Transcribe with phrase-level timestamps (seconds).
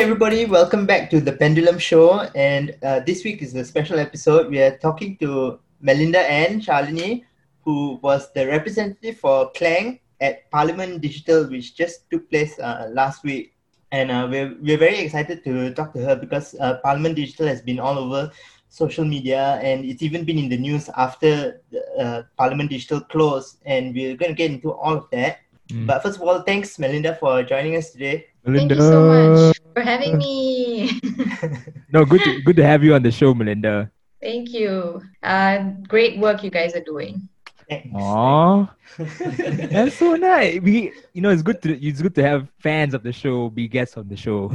[0.00, 2.20] Hey everybody, welcome back to the Pendulum Show.
[2.34, 4.48] And uh, this week is a special episode.
[4.48, 7.24] We are talking to Melinda Ann Shalini,
[7.66, 13.24] who was the representative for Klang at Parliament Digital, which just took place uh, last
[13.24, 13.52] week.
[13.92, 17.60] And uh, we're, we're very excited to talk to her because uh, Parliament Digital has
[17.60, 18.32] been all over
[18.70, 23.58] social media and it's even been in the news after the, uh, Parliament Digital closed.
[23.66, 25.40] And we're going to get into all of that.
[25.68, 25.86] Mm.
[25.86, 28.28] But first of all, thanks, Melinda, for joining us today.
[28.44, 28.74] Melinda.
[28.74, 31.00] Thank you so much for having me.
[31.92, 33.90] no, good to, good to have you on the show, Melinda.
[34.20, 35.02] Thank you.
[35.22, 37.28] Uh, great work you guys are doing.
[37.70, 38.68] Aww,
[39.70, 40.60] that's so nice.
[40.60, 43.68] We, you know, it's good to it's good to have fans of the show be
[43.68, 44.50] guests on the show.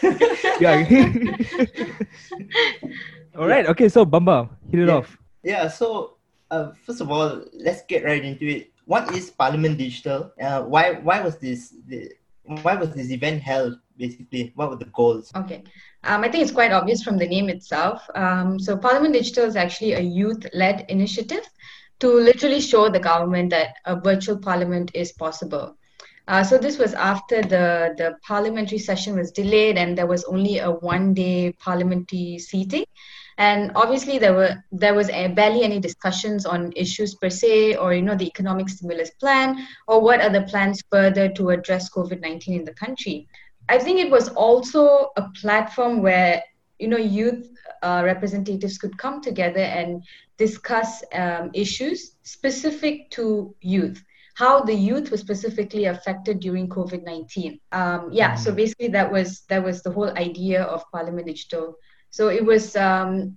[0.60, 0.86] yeah.
[3.36, 3.66] all right.
[3.66, 3.88] Okay.
[3.88, 4.94] So Bamba, hit it yeah.
[4.94, 5.18] off.
[5.42, 5.66] Yeah.
[5.66, 6.18] So
[6.50, 8.70] uh, first of all, let's get right into it.
[8.84, 10.30] What is Parliament Digital?
[10.40, 12.12] Uh, why why was this the,
[12.62, 13.78] why was this event held?
[13.96, 15.32] Basically, what were the goals?
[15.34, 15.64] Okay.
[16.04, 18.02] Um, I think it's quite obvious from the name itself.
[18.14, 21.48] Um, so, Parliament Digital is actually a youth led initiative
[22.00, 25.76] to literally show the government that a virtual parliament is possible.
[26.28, 30.58] Uh, so this was after the, the parliamentary session was delayed and there was only
[30.58, 32.84] a one day parliamentary seating.
[33.38, 38.02] And obviously there were there was barely any discussions on issues per se or you
[38.02, 42.64] know the economic stimulus plan or what are the plans further to address COVID-19 in
[42.64, 43.28] the country.
[43.68, 46.42] I think it was also a platform where
[46.80, 47.48] you know youth
[47.82, 50.02] uh, representatives could come together and
[50.36, 54.02] discuss um, issues specific to youth
[54.34, 58.56] how the youth was specifically affected during covid-19 um, yeah so mm.
[58.56, 61.76] basically that was that was the whole idea of parliament digital
[62.10, 63.36] so it was um,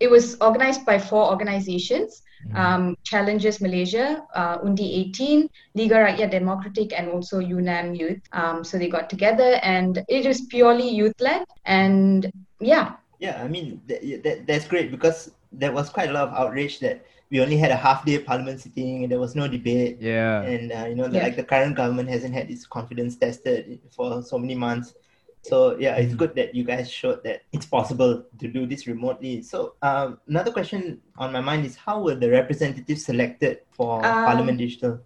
[0.00, 2.56] it was organized by four organizations mm.
[2.56, 8.20] um, Challenger Malaysia, uh, Undi 18, Liga Rakyat Democratic, and also UNAM Youth.
[8.32, 11.44] Um, so they got together and it is purely youth led.
[11.64, 12.30] And
[12.60, 12.96] yeah.
[13.18, 16.80] Yeah, I mean, that, that, that's great because there was quite a lot of outrage
[16.80, 19.98] that we only had a half day parliament sitting and there was no debate.
[20.00, 20.42] Yeah.
[20.42, 21.24] And, uh, you know, the, yeah.
[21.24, 24.94] like the current government hasn't had its confidence tested for so many months.
[25.44, 26.16] So yeah, it's mm.
[26.16, 29.42] good that you guys showed that it's possible to do this remotely.
[29.42, 34.24] So um, another question on my mind is how were the representatives selected for um,
[34.24, 35.00] Parliament Digital?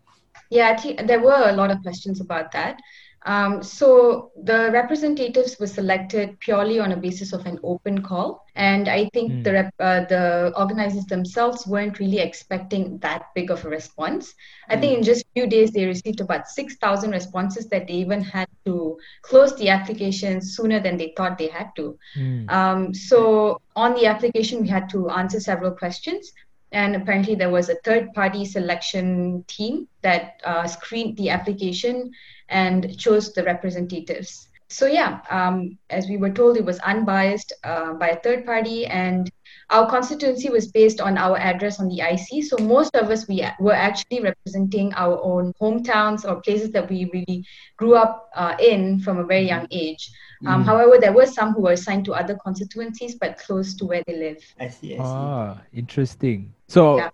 [0.51, 2.79] Yeah, I think there were a lot of questions about that.
[3.27, 8.89] Um, so the representatives were selected purely on a basis of an open call, and
[8.89, 9.45] I think mm.
[9.45, 14.35] the rep, uh, the organizers themselves weren't really expecting that big of a response.
[14.69, 14.81] I mm.
[14.81, 18.49] think in just few days they received about six thousand responses that they even had
[18.67, 21.99] to close the application sooner than they thought they had to.
[22.17, 22.51] Mm.
[22.51, 26.33] Um, so on the application we had to answer several questions
[26.73, 32.11] and apparently there was a third party selection team that uh, screened the application
[32.49, 37.93] and chose the representatives so yeah um, as we were told it was unbiased uh,
[37.95, 39.31] by a third party and
[39.71, 43.47] our constituency was based on our address on the ic so most of us we
[43.61, 47.45] were actually representing our own hometowns or places that we really
[47.77, 50.11] grew up uh, in from a very young age
[50.47, 50.67] um, mm.
[50.67, 54.17] However, there were some who were assigned to other constituencies but close to where they
[54.17, 54.45] live.
[54.61, 54.95] I see.
[54.95, 55.03] I see.
[55.03, 56.55] Ah, interesting.
[56.69, 57.11] So, yeah.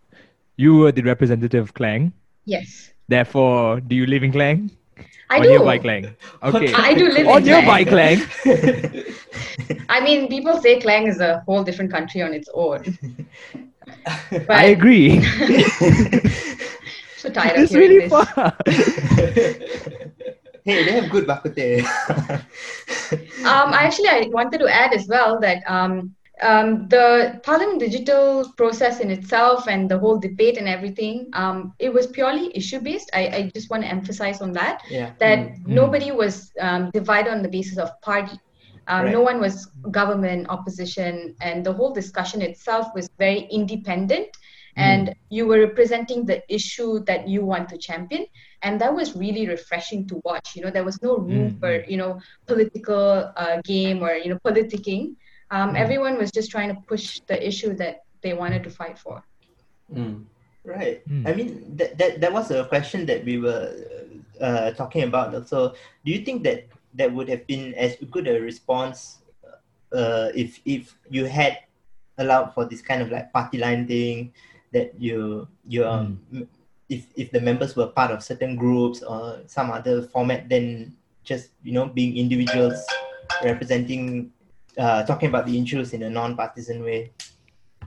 [0.57, 2.13] you were the representative of Klang.
[2.45, 2.93] Yes.
[3.09, 4.71] Therefore, do you live in Klang?
[5.31, 5.49] I or do.
[5.51, 6.17] nearby Klang.
[6.43, 6.73] Okay.
[6.75, 8.21] I do live or in nearby Klang.
[9.89, 12.99] I mean, people say Klang is a whole different country on its own.
[14.31, 15.23] But I agree.
[17.17, 18.11] so tired it's of really this.
[18.11, 18.55] far
[20.65, 21.45] hey, they have good bak
[23.45, 28.53] um, I actually, I wanted to add as well that um, um, the Parliament digital
[28.57, 33.11] process in itself and the whole debate and everything, um, it was purely issue based.
[33.15, 35.13] I, I, just want to emphasize on that, yeah.
[35.21, 35.75] that mm-hmm.
[35.75, 38.37] nobody was um, divided on the basis of party.
[38.89, 39.13] Um, right.
[39.13, 44.29] No one was government, opposition, and the whole discussion itself was very independent.
[44.77, 45.15] And mm.
[45.31, 48.27] you were representing the issue that you want to champion
[48.65, 51.61] and that was really refreshing to watch you know there was no room mm.
[51.61, 55.15] for you know political uh, game or you know politicking
[55.51, 55.79] um, mm.
[55.79, 59.23] everyone was just trying to push the issue that they wanted to fight for
[59.93, 60.25] mm.
[60.65, 61.27] right mm.
[61.29, 63.73] i mean that, that that was a question that we were
[64.41, 65.75] uh, talking about also
[66.05, 69.19] do you think that that would have been as good a response
[69.93, 71.59] uh, if if you had
[72.19, 74.33] allowed for this kind of like party line thing
[74.73, 76.47] that you you um, mm
[76.89, 80.93] if if the members were part of certain groups or some other format then
[81.25, 82.77] just you know being individuals
[83.43, 84.31] representing
[84.79, 87.11] uh, talking about the issues in a non-partisan way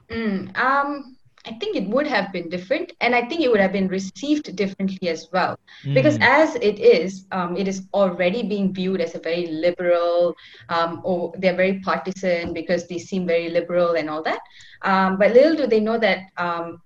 [0.09, 1.17] mm, um
[1.47, 4.53] I think it would have been different, and I think it would have been received
[4.55, 5.57] differently as well.
[5.85, 5.93] Mm.
[5.93, 10.35] Because as it is, um, it is already being viewed as a very liberal,
[10.69, 14.41] um, or they're very partisan because they seem very liberal and all that.
[14.81, 16.81] Um, but little do they know that um,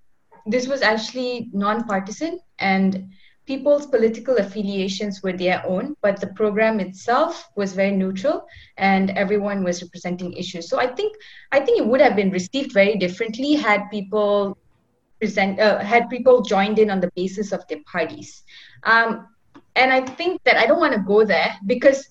[0.46, 3.10] this was actually non-partisan and
[3.52, 8.46] people's political affiliations were their own, but the program itself was very neutral
[8.78, 10.70] and everyone was representing issues.
[10.70, 11.18] So I think
[11.52, 14.58] I think it would have been received very differently had people
[15.20, 18.44] present uh, had people joined in on the basis of their parties.
[18.84, 19.28] Um,
[19.76, 22.08] and I think that I don't want to go there because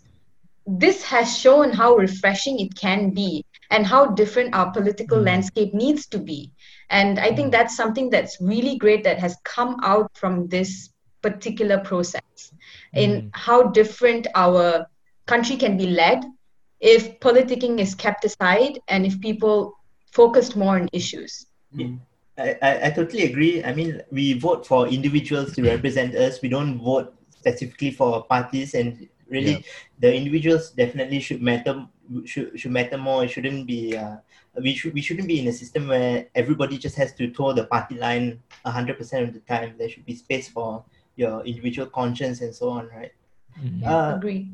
[0.67, 5.25] this has shown how refreshing it can be and how different our political mm.
[5.25, 6.53] landscape needs to be.
[6.91, 7.53] And I think mm.
[7.53, 10.90] that's something that's really great that has come out from this
[11.22, 12.52] particular process
[12.93, 13.31] in mm.
[13.32, 14.87] how different our
[15.26, 16.25] country can be led
[16.81, 19.75] if politicking is kept aside and if people
[20.12, 21.46] focused more on issues.
[21.72, 21.96] Yeah.
[22.38, 23.62] I, I, I totally agree.
[23.62, 26.40] I mean, we vote for individuals to represent us.
[26.40, 29.61] We don't vote specifically for parties, and really, yeah.
[29.99, 31.87] the individuals definitely should matter.
[32.25, 33.25] Should should matter more.
[33.25, 33.96] It shouldn't be.
[33.96, 34.17] Uh,
[34.56, 37.64] we should we shouldn't be in a system where everybody just has to toe the
[37.64, 39.75] party line hundred percent of the time.
[39.78, 40.84] There should be space for
[41.20, 43.12] your individual conscience and so on, right?
[43.61, 43.84] Mm-hmm.
[43.84, 44.49] Uh, Agree.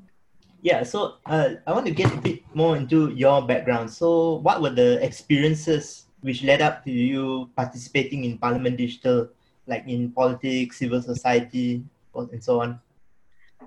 [0.63, 3.87] Yeah, so uh, I want to get a bit more into your background.
[3.87, 9.31] So, what were the experiences which led up to you participating in Parliament Digital,
[9.71, 11.85] like in politics, civil society,
[12.15, 12.81] and so on?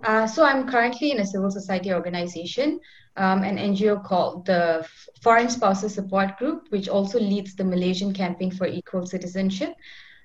[0.03, 2.79] Uh, so I'm currently in a civil society organization,
[3.17, 4.87] um, an NGO called the
[5.21, 9.73] Foreign Spouses Support Group, which also leads the Malaysian campaign for equal citizenship.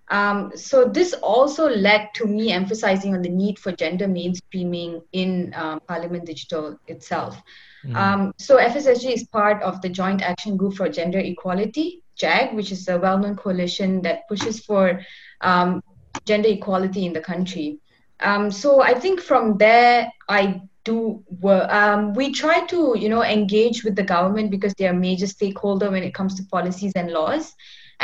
[0.08, 5.52] Um, so this also led to me emphasizing on the need for gender mainstreaming in
[5.56, 7.40] um, Parliament Digital itself.
[7.84, 7.96] Mm.
[7.96, 12.70] Um, so FSSG is part of the Joint Action Group for Gender Equality, JAG, which
[12.70, 15.00] is a well-known coalition that pushes for
[15.40, 15.82] um,
[16.26, 17.78] gender equality in the country.
[18.20, 23.84] Um, so I think from there, I do um, we try to you know engage
[23.84, 27.10] with the government because they are a major stakeholder when it comes to policies and
[27.10, 27.54] laws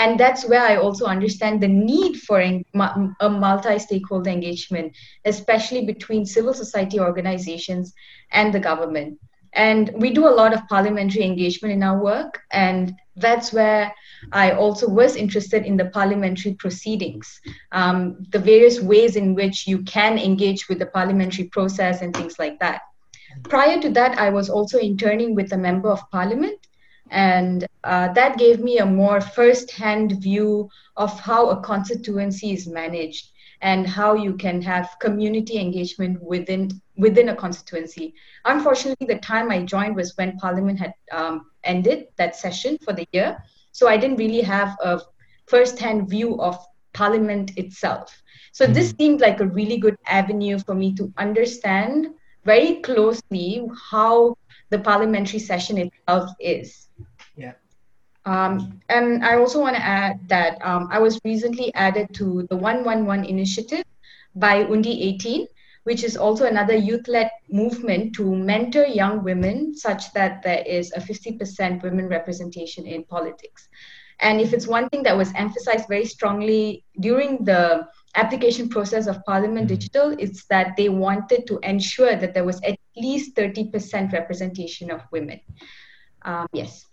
[0.01, 6.55] and that's where i also understand the need for a multi-stakeholder engagement especially between civil
[6.55, 7.95] society organizations
[8.33, 9.19] and the government.
[9.53, 13.93] And we do a lot of parliamentary engagement in our work and that's where
[14.33, 17.41] i also was interested in the parliamentary proceedings
[17.73, 17.99] um,
[18.31, 22.59] the various ways in which you can engage with the parliamentary process and things like
[22.61, 22.81] that.
[23.55, 26.70] Prior to that i was also interning with a member of parliament
[27.11, 33.31] and uh, that gave me a more first-hand view of how a constituency is managed
[33.63, 38.15] and how you can have community engagement within within a constituency.
[38.45, 43.07] Unfortunately, the time I joined was when Parliament had um, ended that session for the
[43.13, 43.43] year,
[43.73, 45.01] so I didn't really have a
[45.47, 46.59] first-hand view of
[46.93, 48.23] Parliament itself.
[48.53, 48.75] So mm-hmm.
[48.75, 52.09] this seemed like a really good avenue for me to understand
[52.45, 54.37] very closely how
[54.71, 56.89] the parliamentary session itself is.
[57.37, 57.53] Yeah.
[58.25, 62.57] Um, and I also want to add that um, I was recently added to the
[62.57, 63.85] 111 initiative
[64.35, 65.47] by Undi 18,
[65.85, 70.93] which is also another youth led movement to mentor young women such that there is
[70.93, 73.69] a 50% women representation in politics.
[74.21, 79.25] And if it's one thing that was emphasized very strongly during the application process of
[79.25, 79.77] Parliament mm-hmm.
[79.77, 85.03] Digital, is that they wanted to ensure that there was at least 30% representation of
[85.13, 85.41] women.
[86.23, 86.87] Um, yes.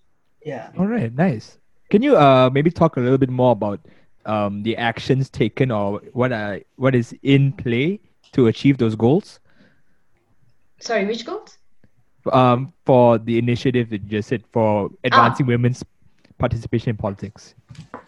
[0.43, 0.71] Yeah.
[0.77, 1.13] All right.
[1.13, 1.57] Nice.
[1.89, 3.79] Can you uh maybe talk a little bit more about
[4.25, 7.99] um the actions taken or what uh what is in play
[8.33, 9.39] to achieve those goals?
[10.79, 11.57] Sorry, which goals?
[12.31, 15.47] Um, for the initiative that you just said for advancing ah.
[15.47, 15.83] women's
[16.37, 17.55] participation in politics.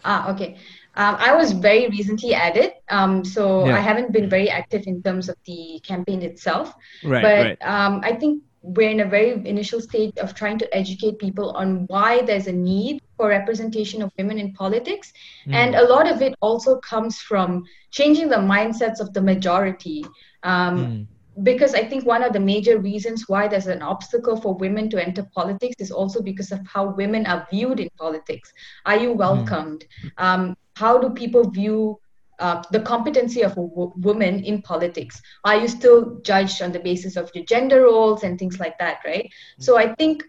[0.04, 0.56] Ah, okay.
[0.96, 3.76] Um, I was very recently added, um, so yeah.
[3.76, 6.74] I haven't been very active in terms of the campaign itself.
[7.04, 7.58] Right, but right.
[7.62, 11.86] Um, I think we're in a very initial stage of trying to educate people on
[11.86, 15.12] why there's a need for representation of women in politics.
[15.46, 15.54] Mm.
[15.54, 20.04] And a lot of it also comes from changing the mindsets of the majority.
[20.42, 21.06] Um, mm.
[21.42, 25.02] Because I think one of the major reasons why there's an obstacle for women to
[25.02, 28.52] enter politics is also because of how women are viewed in politics.
[28.84, 29.18] Are you hmm.
[29.18, 29.86] welcomed?
[30.04, 30.10] Mm.
[30.18, 32.00] Um, how do people view
[32.40, 35.20] uh, the competency of a w- woman in politics?
[35.44, 38.98] Are you still judged on the basis of your gender roles and things like that,
[39.06, 39.26] right?
[39.26, 39.62] Mm-hmm.
[39.62, 40.24] So I think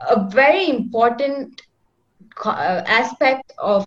[0.00, 1.62] a very important
[2.36, 3.84] co- uh, aspect of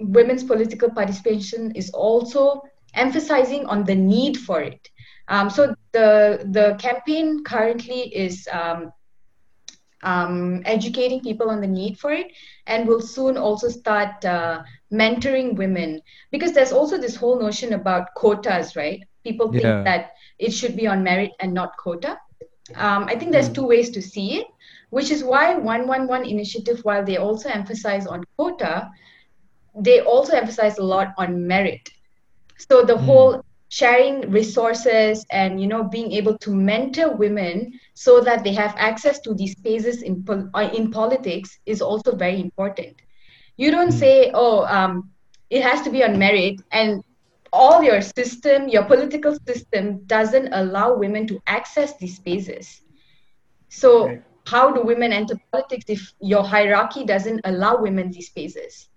[0.00, 2.62] women's political participation is also
[2.94, 4.88] emphasizing on the need for it.
[5.28, 8.92] Um, so the the campaign currently is um,
[10.02, 12.26] um, educating people on the need for it,
[12.66, 14.62] and will soon also start uh,
[14.92, 16.00] mentoring women.
[16.30, 19.00] Because there's also this whole notion about quotas right?
[19.24, 19.82] People think Yeah.
[19.84, 22.18] that it should be on merit and not quota.
[22.74, 24.46] Um, i think there's two ways to see it
[24.90, 28.90] which is why 111 initiative while they also emphasize on quota
[29.74, 31.88] they also emphasize a lot on merit.
[32.58, 33.42] So the whole
[33.76, 39.20] sharing resources and you know being able to mentor women so that they have access
[39.20, 42.96] to these spaces in pol- uh, in politics is also very important.
[43.58, 45.10] You don't say oh um,
[45.50, 47.04] it has to be on merit and
[47.52, 52.80] all your system your political system doesn't allow women to access these spaces.
[53.68, 58.88] So how do women enter politics if your hierarchy doesn't allow women these spaces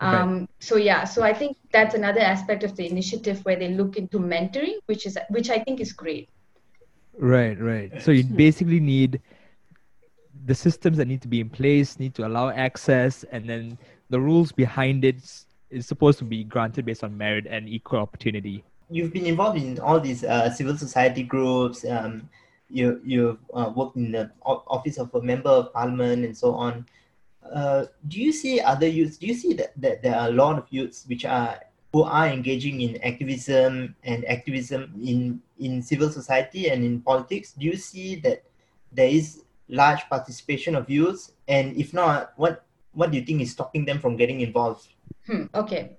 [0.00, 3.96] um, so yeah so i think that's another aspect of the initiative where they look
[3.96, 6.28] into mentoring which is which i think is great
[7.20, 7.92] Right, right.
[8.02, 9.20] So you basically need
[10.46, 13.78] the systems that need to be in place need to allow access, and then
[14.08, 15.16] the rules behind it
[15.68, 18.64] is supposed to be granted based on merit and equal opportunity.
[18.88, 21.84] You've been involved in all these uh, civil society groups.
[21.84, 22.28] Um,
[22.70, 26.86] you you've uh, worked in the office of a member of parliament and so on.
[27.42, 29.16] Uh, do you see other youths?
[29.16, 31.60] Do you see that, that there are a lot of youths which are
[31.92, 37.52] who are engaging in activism and activism in in civil society and in politics?
[37.52, 38.44] Do you see that
[38.92, 41.32] there is large participation of youths?
[41.48, 44.86] And if not, what what do you think is stopping them from getting involved?
[45.26, 45.96] Hmm, okay.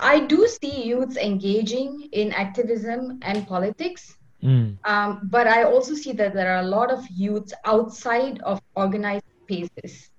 [0.00, 4.78] I do see youths engaging in activism and politics, Mm.
[4.84, 9.24] um, but I also see that there are a lot of youths outside of organized
[9.44, 10.09] spaces.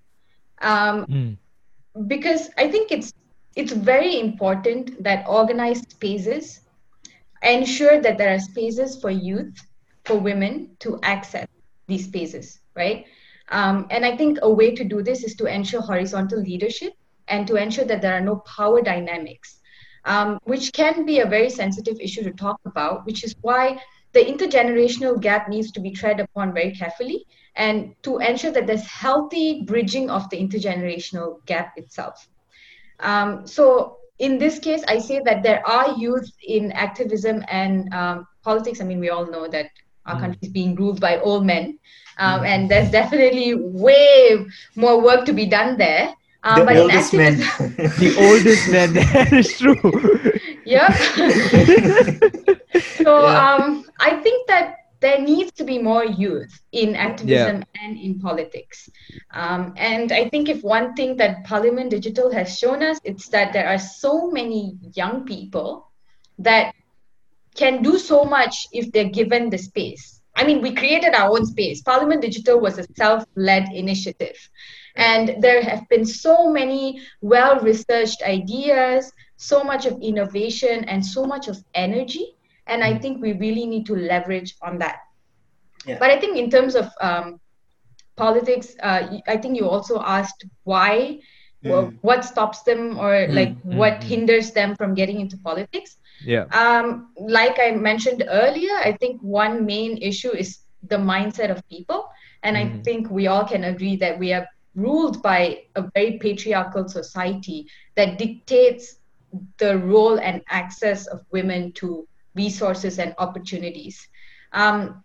[0.61, 1.37] Um, Mm.
[2.07, 3.11] because I think it's
[3.55, 6.61] it's very important that organized spaces
[7.41, 9.53] ensure that there are spaces for youth,
[10.05, 11.47] for women to access
[11.87, 13.05] these spaces, right?
[13.49, 16.93] Um, and I think a way to do this is to ensure horizontal leadership
[17.27, 19.59] and to ensure that there are no power dynamics,
[20.05, 23.81] um, which can be a very sensitive issue to talk about, which is why
[24.13, 27.25] the intergenerational gap needs to be tread upon very carefully
[27.55, 32.27] and to ensure that there's healthy bridging of the intergenerational gap itself.
[32.99, 38.27] Um, so in this case, I say that there are youth in activism and um,
[38.43, 38.79] politics.
[38.81, 39.67] I mean, we all know that
[40.05, 40.19] our Mm.
[40.19, 41.77] country is being ruled by old men,
[42.17, 46.13] um, and there's definitely way more work to be done there.
[46.43, 47.41] Um, the oldest man.
[47.41, 49.75] activism, The oldest man, that is true.
[50.65, 50.91] yep.
[53.03, 53.55] so Yeah.
[53.55, 58.89] um, I think that there needs to be more youth in activism and in politics.
[59.33, 63.51] Um, and I think if one thing that Parliament Digital has shown us, it's that
[63.51, 65.91] there are so many young people
[66.37, 66.73] that
[67.55, 70.21] can do so much if they're given the space.
[70.35, 71.81] I mean, we created our own space.
[71.81, 74.37] Parliament Digital was a self led initiative.
[74.95, 79.11] And there have been so many well researched ideas,
[79.41, 82.25] so much of innovation, and so much of energy.
[82.67, 84.98] And I think we really need to leverage on that.
[85.86, 85.98] Yeah.
[86.00, 87.39] But I think, in terms of um,
[88.17, 91.19] politics, uh, y- I think you also asked why,
[91.63, 91.98] wha- Mm.
[92.01, 94.03] what stops them, or Mm, like mm, what mm.
[94.03, 95.98] hinders them from getting into politics.
[96.21, 96.45] yeah.
[96.51, 102.10] Um, like I mentioned earlier, I think one main issue is the mindset of people.
[102.43, 102.83] And I Mhm.
[102.83, 108.17] think we all can agree that we are ruled by a very patriarchal society that
[108.17, 109.00] dictates
[109.57, 114.07] the role and access of women to resources and opportunities.
[114.53, 115.03] Um,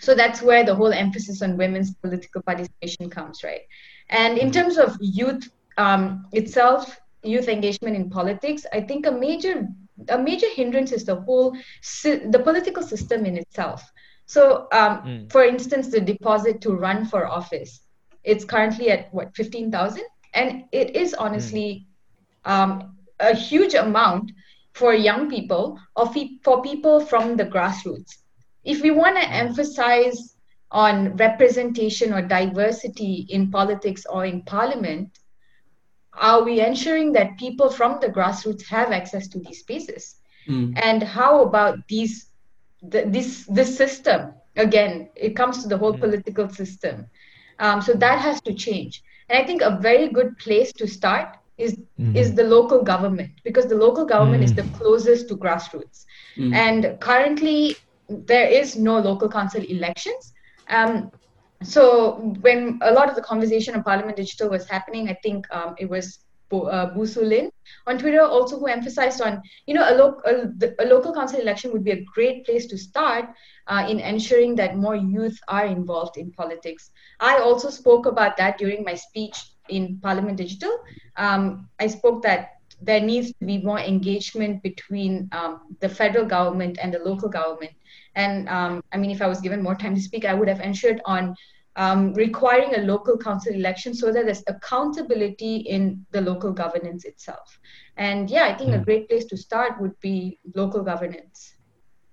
[0.00, 3.62] so that's where the whole emphasis on women's political participation comes, right?
[4.08, 9.66] And in terms of youth um, itself, youth engagement in politics, I think a major
[10.08, 13.82] a major hindrance is the whole sy- the political system in itself.
[14.26, 15.32] So, um, Mm.
[15.32, 17.80] for instance, the deposit to run for office,
[18.24, 20.04] it's currently at what fifteen thousand,
[20.34, 21.86] and it is honestly
[22.44, 24.32] um, a huge amount
[24.72, 28.18] for young people or fe- for people from the grassroots.
[28.64, 30.36] If we want to emphasize
[30.70, 35.18] on representation or diversity in politics or in parliament,
[36.14, 40.16] are we ensuring that people from the grassroots have access to these spaces?
[40.48, 40.72] Mm.
[40.76, 42.30] And how about these,
[42.82, 44.32] the, this, this system?
[44.56, 46.00] Again, it comes to the whole Mm.
[46.00, 47.06] political system.
[47.58, 49.02] Um, so that has to change.
[49.28, 51.76] And I think a very good place to start is
[52.14, 54.56] is the local government because the local government is Mm.
[54.56, 56.04] the closest to grassroots.
[56.36, 56.54] Mm.
[56.54, 57.76] And currently,
[58.08, 60.32] there is no local council elections.
[60.68, 61.10] Um,
[61.62, 65.74] so when a lot of the conversation on Parliament Digital was happening, I think um,
[65.78, 66.18] it was
[66.50, 67.50] Bo- uh, Busu Lin
[67.86, 71.40] on Twitter also who emphasized on, you know, a, lo- a, the- a local council
[71.40, 73.24] election would be a great place to start
[73.66, 76.90] uh, in ensuring that more youth are involved in politics.
[77.20, 79.36] I also spoke about that during my speech
[79.68, 80.78] in Parliament Digital.
[81.16, 86.78] Um, I spoke that there needs to be more engagement between um, the federal government
[86.80, 87.72] and the local government.
[88.14, 90.60] And um, I mean, if I was given more time to speak, I would have
[90.60, 91.34] ensured on
[91.76, 97.58] um, requiring a local council election so that there's accountability in the local governance itself.
[97.96, 98.74] And yeah, I think mm.
[98.74, 98.84] a hmm.
[98.84, 101.54] great place to start would be local governance.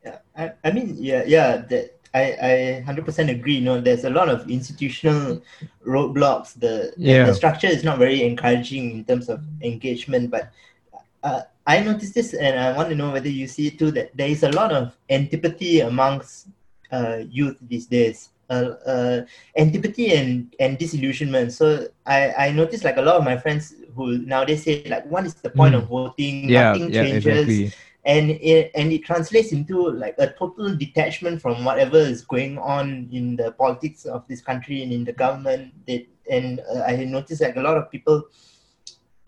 [0.04, 3.56] Yeah, I, I mean, yeah, yeah, that I, I 100% agree.
[3.56, 5.42] You know, there's a lot of institutional
[5.86, 6.54] roadblocks.
[6.60, 7.26] The, yeah.
[7.26, 10.30] the structure is not very encouraging in terms of engagement.
[10.30, 10.52] But
[11.24, 14.16] uh, I noticed this, and I want to know whether you see it too, that
[14.16, 16.48] there is a lot of antipathy amongst
[16.92, 18.30] uh, youth these days.
[18.50, 19.26] Uh, uh,
[19.58, 21.52] antipathy and, and disillusionment.
[21.52, 25.26] So I, I noticed like a lot of my friends who nowadays say like, what
[25.26, 25.80] is the point mm.
[25.80, 26.50] of voting?
[26.50, 27.26] Yeah, Nothing yeah, changes.
[27.26, 27.74] Exactly
[28.06, 33.08] and it and it translates into like a total detachment from whatever is going on
[33.12, 37.42] in the politics of this country and in the government that and uh, i noticed
[37.42, 38.24] like a lot of people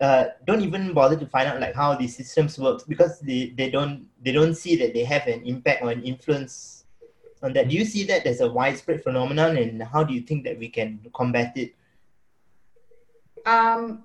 [0.00, 3.70] uh, don't even bother to find out like how the systems works because they, they
[3.70, 6.84] don't they don't see that they have an impact or an influence
[7.42, 7.68] on that.
[7.68, 10.68] Do you see that as a widespread phenomenon, and how do you think that we
[10.68, 11.74] can combat it?
[13.46, 14.04] Um,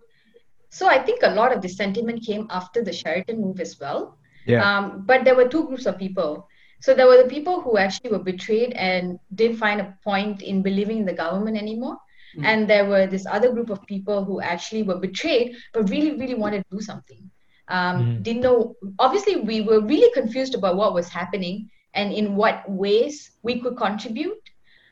[0.70, 4.18] so I think a lot of the sentiment came after the Sheraton move as well.
[4.46, 4.64] Yeah.
[4.64, 6.48] Um, but there were two groups of people.
[6.82, 10.64] So there were the people who actually were betrayed and didn't find a point in
[10.64, 11.98] believing in the government anymore.
[12.36, 12.46] Mm.
[12.46, 16.34] And there were this other group of people who actually were betrayed, but really, really
[16.34, 17.30] wanted to do something.
[17.68, 18.24] Um, mm.
[18.24, 18.76] Didn't know.
[18.98, 23.78] Obviously, we were really confused about what was happening and in what ways we could
[23.78, 24.42] contribute.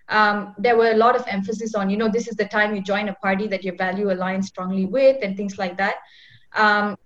[0.09, 2.81] Um, there were a lot of emphasis on, you know, this is the time you
[2.81, 5.95] join a party that your value aligns strongly with, and things like that.
[6.55, 6.97] Um,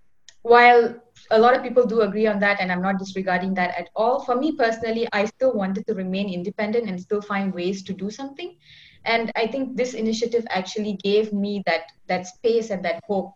[0.42, 0.96] while
[1.32, 4.20] a lot of people do agree on that and i'm not disregarding that at all
[4.20, 8.10] for me personally i still wanted to remain independent and still find ways to do
[8.10, 8.56] something
[9.06, 13.34] and i think this initiative actually gave me that that space and that hope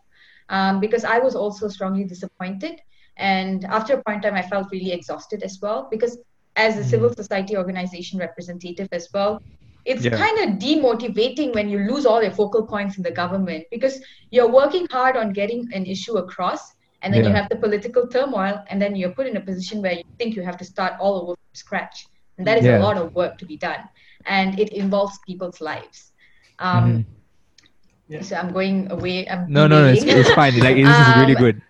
[0.50, 2.82] um, because i was also strongly disappointed
[3.18, 6.18] and after a point in time i felt really exhausted as well because
[6.56, 7.22] as a civil mm-hmm.
[7.22, 9.42] society organization representative as well
[9.86, 10.18] it's yeah.
[10.18, 14.52] kind of demotivating when you lose all your focal points in the government because you're
[14.52, 17.30] working hard on getting an issue across and then yeah.
[17.30, 20.36] you have the political turmoil and then you're put in a position where you think
[20.36, 22.08] you have to start all over from scratch.
[22.38, 22.80] And that is yeah.
[22.80, 23.88] a lot of work to be done.
[24.26, 26.12] And it involves people's lives.
[26.60, 28.14] Um, mm-hmm.
[28.14, 28.22] yeah.
[28.22, 29.30] so i'm going away.
[29.30, 30.58] I'm no no, no it's, it's, fine.
[30.60, 31.62] Like this um, is really um, good.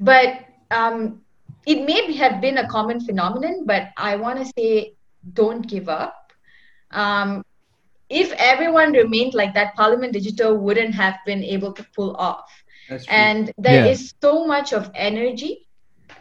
[0.00, 1.20] but um,
[1.64, 4.94] it may have been a common phenomenon but i want to say
[5.34, 6.32] don't give up.
[6.90, 7.44] Um,
[8.08, 12.50] if everyone remained like that parliament digital wouldn't have been able to pull off
[13.08, 13.90] and there yeah.
[13.90, 15.66] is so much of energy.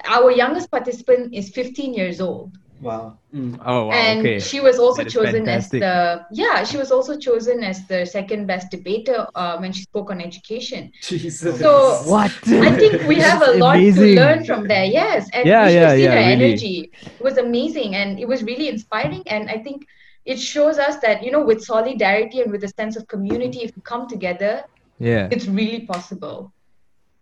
[0.05, 2.57] Our youngest participant is 15 years old.
[2.81, 3.19] Wow.
[3.33, 3.59] Mm.
[3.63, 3.91] Oh wow.
[3.91, 4.39] And okay.
[4.39, 5.83] she was also chosen fantastic.
[5.83, 9.83] as the yeah, she was also chosen as the second best debater uh, when she
[9.83, 10.91] spoke on education.
[11.01, 11.59] Jesus.
[11.59, 12.31] So what?
[12.47, 14.15] I think we have a lot amazing.
[14.15, 14.85] to learn from there.
[14.85, 15.29] Yes.
[15.31, 16.45] And yeah, we yeah, see yeah, her really.
[16.45, 16.91] energy.
[17.03, 19.21] It was amazing and it was really inspiring.
[19.27, 19.85] And I think
[20.25, 23.75] it shows us that, you know, with solidarity and with a sense of community, if
[23.75, 24.63] we come together,
[24.97, 26.51] yeah, it's really possible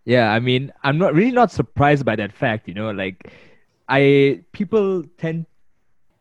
[0.09, 3.31] yeah i mean i'm not really not surprised by that fact you know like
[3.87, 5.45] i people tend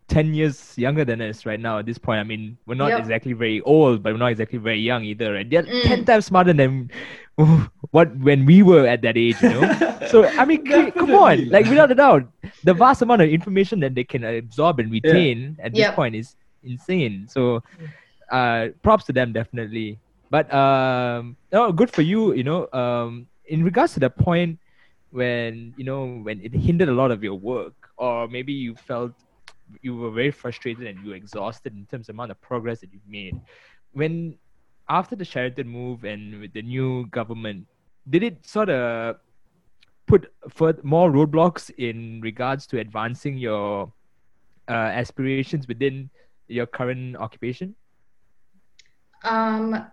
[0.09, 3.01] 10 years younger than us right now at this point i mean we're not yep.
[3.01, 5.83] exactly very old but we're not exactly very young either and they're mm.
[5.83, 6.90] 10 times smarter than
[7.96, 11.64] what when we were at that age you know so i mean come on like
[11.66, 12.29] without a doubt
[12.64, 15.64] the vast amount of information that they can absorb and retain yeah.
[15.64, 15.94] at this yep.
[15.94, 17.62] point is insane so
[18.33, 19.98] uh props to them definitely
[20.31, 24.58] but um no good for you you know um in regards to the point
[25.11, 29.12] when you know when it hindered a lot of your work or maybe you felt
[29.82, 32.92] you were very frustrated and you were exhausted in terms of amount of progress that
[32.92, 33.38] you've made
[33.92, 34.34] when
[34.88, 37.66] after the sheraton move and with the new government
[38.08, 39.16] did it sort of
[40.06, 43.92] put further, more roadblocks in regards to advancing your
[44.68, 46.08] uh, aspirations within
[46.48, 47.74] your current occupation?
[49.24, 49.87] Um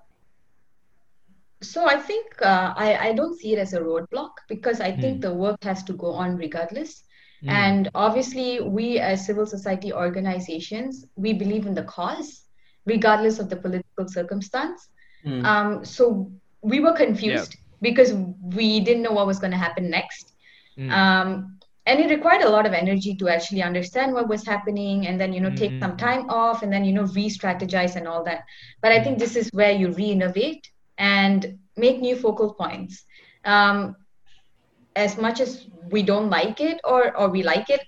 [1.61, 5.17] so I think uh, I, I don't see it as a roadblock because I think
[5.17, 5.21] mm.
[5.21, 7.03] the work has to go on regardless.
[7.43, 7.49] Mm.
[7.49, 12.43] And obviously, we as civil society organizations, we believe in the cause,
[12.85, 14.89] regardless of the political circumstance.
[15.25, 15.43] Mm.
[15.43, 20.33] Um, so we were confused because we didn't know what was going to happen next.
[20.75, 20.91] Hmm.
[20.91, 25.21] Um, and it required a lot of energy to actually understand what was happening and
[25.21, 25.97] then you know take some hmm.
[25.97, 28.43] time off and then you know re-strategize and all that
[28.81, 29.19] but i think hmm.
[29.19, 33.05] this is where you re-innovate and make new focal points.
[33.43, 33.95] Um,
[34.95, 37.81] as much as we don't like it or, or we like it,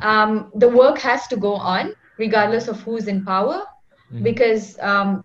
[0.00, 3.62] um, the work has to go on regardless of who's in power
[4.10, 4.22] mm-hmm.
[4.22, 5.24] because um,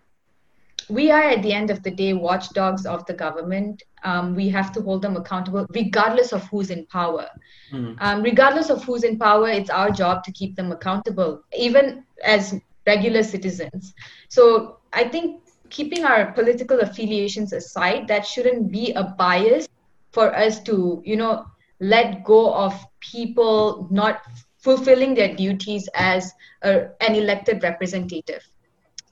[0.89, 3.83] we are at the end of the day watchdogs of the government.
[4.03, 7.27] Um, we have to hold them accountable regardless of who's in power.
[7.71, 7.95] Mm.
[8.01, 12.59] Um, regardless of who's in power, it's our job to keep them accountable, even as
[12.87, 13.93] regular citizens.
[14.29, 19.67] So I think keeping our political affiliations aside, that shouldn't be a bias
[20.11, 21.45] for us to, you know,
[21.79, 24.21] let go of people not
[24.59, 26.31] fulfilling their duties as
[26.61, 28.43] a, an elected representative.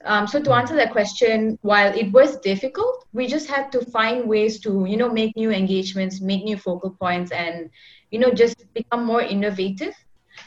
[0.04, 4.28] Um, so to answer that question, while it was difficult, we just had to find
[4.28, 7.68] ways to, you know, make new engagements, make new focal points, and,
[8.10, 9.94] you know, just become more innovative,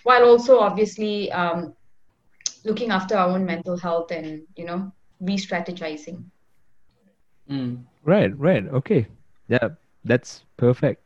[0.03, 1.73] while also obviously um,
[2.63, 4.91] looking after our own mental health and, you know,
[5.23, 6.23] re-strategizing.
[7.49, 7.83] Mm.
[8.03, 8.67] Right, right.
[8.83, 9.07] Okay.
[9.47, 11.03] Yeah, that's perfect.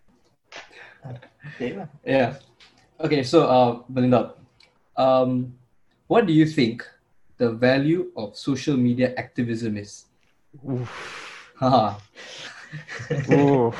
[1.59, 1.85] Yeah.
[2.05, 2.35] Yeah.
[2.99, 4.33] Okay, so uh, Belinda,
[4.97, 5.53] um,
[6.07, 6.85] what do you think
[7.37, 10.05] the value of social media activism is?
[11.55, 11.97] Haha.
[13.29, 13.71] Oh,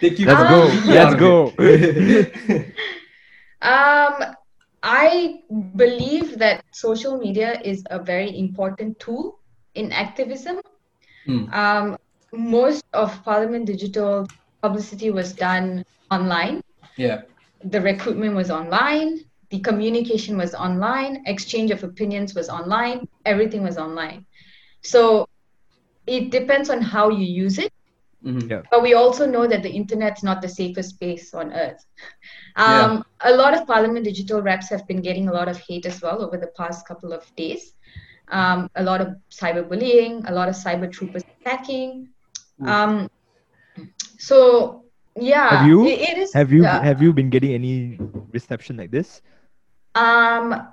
[0.00, 0.60] Take you let's go.
[0.86, 1.52] Let's go.
[3.64, 4.36] Um,
[4.84, 5.40] I
[5.76, 9.40] believe that social media is a very important tool
[9.74, 10.60] in activism.
[11.24, 11.44] Hmm.
[11.52, 11.96] Um,
[12.32, 14.28] most of Parliament Digital
[14.62, 16.60] publicity was done online.
[16.96, 17.22] yeah.
[17.64, 19.20] The recruitment was online.
[19.48, 21.22] The communication was online.
[21.26, 23.08] Exchange of opinions was online.
[23.24, 24.26] Everything was online.
[24.82, 25.26] So
[26.06, 27.72] it depends on how you use it.
[28.24, 28.50] Mhm.
[28.50, 28.62] Yeah.
[28.70, 31.84] But we also know that the internet's not the safest space on earth.
[32.56, 36.00] Um, A lot of Parliament digital reps have been getting a lot of hate as
[36.02, 37.74] well over the past couple of days.
[38.28, 42.08] Um, a lot of cyberbullying, a lot of cyber troopers attacking.
[42.62, 42.66] Ooh.
[42.66, 43.10] Um,
[44.18, 44.84] so
[45.16, 46.32] yeah, Have you- it- it is.
[46.32, 47.98] Have you uh, have you been getting any
[48.32, 49.20] reception like this?
[49.94, 50.68] Um,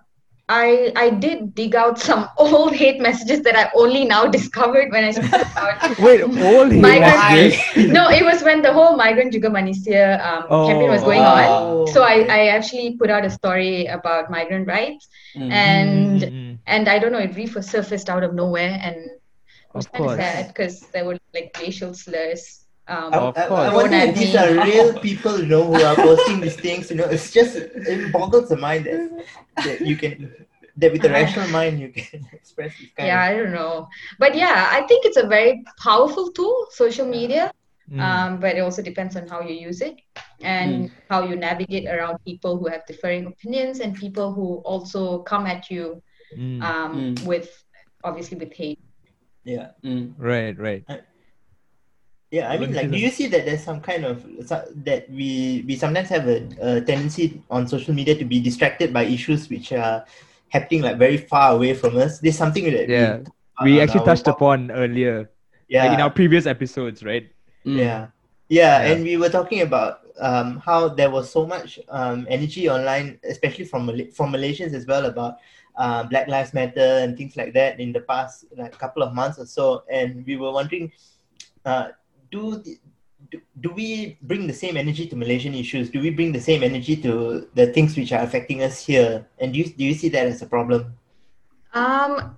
[0.51, 5.03] I I did dig out some old hate messages that I only now discovered when
[5.05, 7.55] I spoke about Wait, all hate Migrant- messages?
[7.97, 11.35] no, it was when the whole migrant Juga Manusia um, campaign was Oh, going wow.
[11.37, 11.87] on.
[11.87, 15.51] So I, I actually put out a story about migrant rights, Mm.
[15.51, 20.05] and Mm, and I don't know, it resurfaced out of nowhere, and it was kind
[20.05, 22.60] of sad because there were like racial slurs.
[22.87, 23.73] Um, I, Of I, I course.
[23.73, 26.89] wonder if these are real people, you know, who are posting these things.
[26.89, 29.25] You know, it's just it boggles the mind that,
[29.65, 30.33] that you can
[30.77, 33.87] that with a rational mind you can express this kind yeah, of I don't know,
[34.19, 37.51] but yeah, I think it's a very powerful tool, social media.
[37.91, 37.99] mm.
[37.99, 39.95] um, but it also depends on how you use it
[40.41, 45.45] and how you navigate around people who have differing opinions and people who also come
[45.45, 46.01] at you
[46.37, 46.63] Mm.
[46.63, 47.25] um, Mm.
[47.25, 47.49] with
[48.05, 48.79] obviously with hate.
[49.43, 49.71] yeah.
[49.83, 50.13] Mm.
[50.17, 50.83] Right, right.
[52.31, 54.23] Yeah, I mean, like, do you see that there's some kind of
[54.87, 59.03] that we we sometimes have a, a tendency on social media to be distracted by
[59.03, 60.05] issues which are
[60.47, 62.19] happening like very far away from us.
[62.23, 63.19] There's something that Yeah.
[63.59, 65.29] we, We actually touched pod- upon earlier,
[65.67, 67.27] yeah like in our previous episodes, right?
[67.67, 67.77] Mm.
[67.77, 68.07] yeah
[68.49, 68.91] yeah Yeah.
[68.95, 73.65] and we were talking about um, how there was so much um, energy online especially
[73.65, 75.37] from Mal- from malaysians as well about
[75.77, 79.37] uh, black lives matter and things like that in the past like couple of months
[79.37, 80.91] or so and we were wondering
[81.65, 81.93] uh,
[82.31, 82.77] do, the,
[83.31, 86.61] do do we bring the same energy to malaysian issues do we bring the same
[86.63, 90.09] energy to the things which are affecting us here and do you, do you see
[90.09, 90.81] that as a problem
[91.73, 92.37] Um,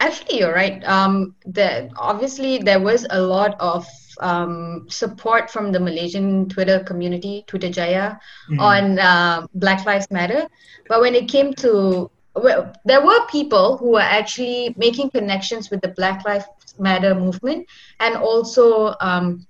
[0.00, 0.78] actually, you're right.
[0.86, 3.86] Um, the, obviously, there was a lot of
[4.20, 8.18] um, support from the Malaysian Twitter community, Twitter Jaya,
[8.50, 8.60] Mm.
[8.60, 10.46] on uh, Black Lives Matter.
[10.88, 15.80] But when it came to, well, there were people who were actually making connections with
[15.80, 16.46] the Black Lives
[16.78, 17.66] Matter movement
[18.00, 19.46] and also um,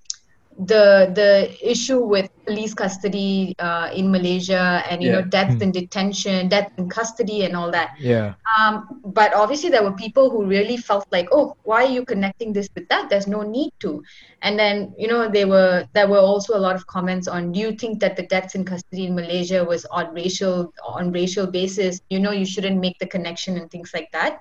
[0.58, 5.30] the the issue with police custody uh, in Malaysia and you know Yeah.
[5.30, 5.62] death Hmm.
[5.62, 7.90] in detention, death in custody, and all that.
[8.00, 8.34] Yeah.
[8.58, 12.52] Um, but obviously, there were people who really felt like, oh, why are you connecting
[12.52, 13.08] this with that?
[13.08, 14.02] There's no need to.
[14.42, 17.60] And then, you know, they were there were also a lot of comments on, do
[17.60, 22.00] you think that the deaths in custody in Malaysia was on racial on racial basis?
[22.10, 24.40] You know, you shouldn't make the connection and things like that.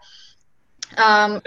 [0.97, 1.41] Um,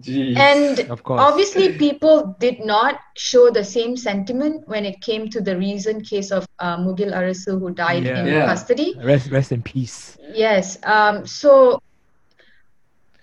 [0.00, 0.36] Jeez.
[0.36, 1.20] and Of course.
[1.22, 6.30] obviously, people did not show the same sentiment when it came to the recent case
[6.30, 8.20] of uh, Mugil Arasu who died Yeah.
[8.20, 8.46] in Yeah.
[8.46, 8.94] custody.
[9.02, 10.18] Rest, rest in peace.
[10.34, 10.78] Yes.
[10.84, 11.80] Um, so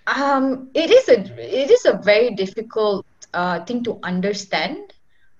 [0.06, 1.18] um, it is a
[1.64, 4.92] it is a very difficult uh, thing to understand.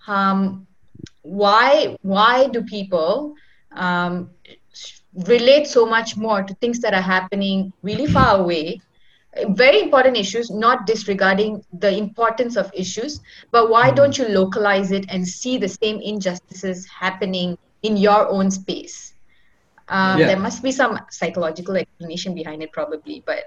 [0.07, 0.66] Um,
[1.23, 3.35] why why do people
[3.73, 4.31] um,
[5.27, 8.81] relate so much more to things that are happening really far away?
[9.49, 13.20] Very important issues, not disregarding the importance of issues,
[13.51, 18.51] but why don't you localize it and see the same injustices happening in your own
[18.51, 19.14] space?
[19.88, 20.29] Um, Yeah.
[20.29, 23.44] There must be some psychological explanation behind it, probably, but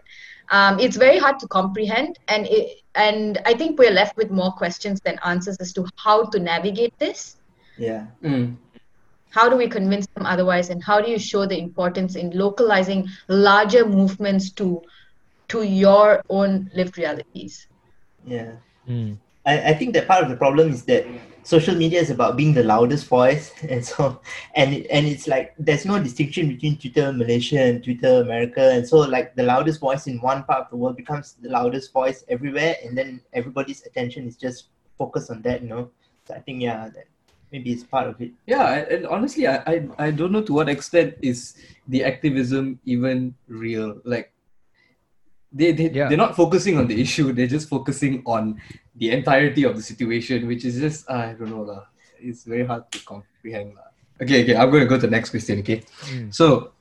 [0.52, 4.52] um, it's very hard to comprehend, and it, and I think we're left with more
[4.52, 7.38] questions than answers as to how to navigate this.
[7.78, 8.08] Yeah.
[8.24, 8.58] Mm.
[9.30, 13.08] How do we convince them otherwise, and how do you show the importance in localizing
[13.28, 14.82] larger movements to
[15.50, 17.68] to your own lived realities?
[18.26, 18.54] Yeah.
[18.88, 19.18] Mm.
[19.46, 21.06] I, I think that part of the problem is that
[21.44, 24.20] social media is about being the loudest voice and so
[24.56, 28.86] and it, and it's like there's no distinction between Twitter Malaysia and Twitter America and
[28.86, 32.26] so like the loudest voice in one part of the world becomes the loudest voice
[32.28, 35.90] everywhere and then everybody's attention is just focused on that you know
[36.28, 37.08] so I think yeah that
[37.52, 40.68] maybe it's part of it Yeah, and honestly, I, I I don't know to what
[40.68, 41.56] extent is
[41.88, 44.02] the activism even real.
[44.04, 44.34] Like,
[45.52, 46.08] they they Yeah.
[46.10, 48.60] they're not focusing on the issue; they're just focusing on
[48.96, 51.86] the entirety of the situation, which is just I don't know lah.
[52.20, 53.90] It's very hard to comprehend lah.
[54.22, 55.60] Okay, okay, I'm going to go to the next question.
[55.60, 56.34] Okay, Mm.
[56.34, 56.74] so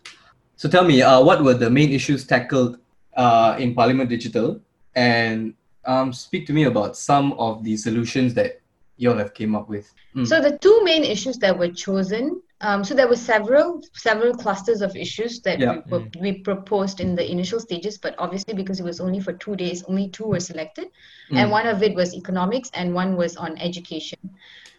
[0.56, 2.78] so tell me, uh, what were the main issues tackled
[3.16, 4.60] uh in Parliament Digital,
[4.96, 8.60] and um, speak to me about some of the solutions that
[8.96, 9.92] you all have came up with.
[10.16, 10.26] Mm.
[10.26, 12.40] So the two main issues that were chosen.
[12.62, 15.80] Um, so there were several several clusters of issues that Yeah.
[15.86, 19.34] we, were- we proposed in the initial stages, but obviously because it was only for
[19.34, 20.88] two days, only two were selected,
[21.30, 21.50] and Mm.
[21.50, 24.18] one of it was economics and one was on education.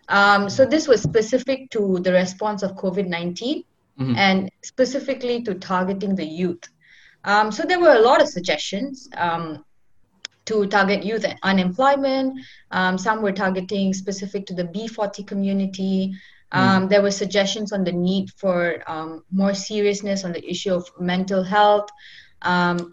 [0.10, 3.64] Um, so this was specific to the response of COVID nineteen
[4.00, 4.16] Mhm.
[4.18, 6.64] and specifically to targeting the youth.
[7.26, 9.08] Um, so there were a lot of suggestions.
[9.16, 9.64] Um,
[10.46, 12.40] to target youth unemployment.
[12.72, 16.14] Um, some were targeting specific to the B40 community.
[16.52, 20.90] Um, There were suggestions on the need for um, more seriousness on the issue of
[21.00, 21.90] mental health.
[22.42, 22.92] Um,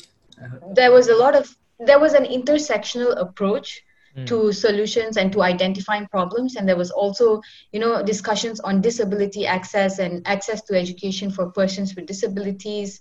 [0.75, 3.83] there was a lot of there was an intersectional approach
[4.17, 4.27] Mm.
[4.29, 7.41] to solutions and to identifying problems and there was also
[7.73, 13.01] you know discussions on disability access and access to education for persons with disabilities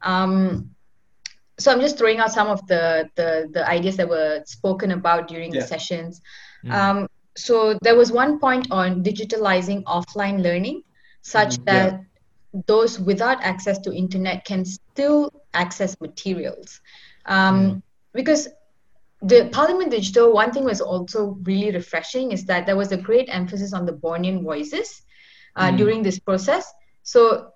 [0.00, 0.70] um,
[1.58, 5.28] so i'm just throwing out some of the the, the ideas that were spoken about
[5.28, 6.22] during the sessions
[6.64, 7.08] Mm.
[7.36, 10.82] So there was one point on digitalizing offline learning
[11.22, 11.90] such Mhm, yeah.
[11.90, 12.00] that
[12.66, 16.80] those without access to internet can still access materials
[17.26, 18.48] um, because
[19.22, 23.28] the parliament digital one thing was also really refreshing is that there was a great
[23.30, 25.02] emphasis on the bornean voices
[25.56, 25.76] uh, Mm.
[25.78, 27.50] during this process so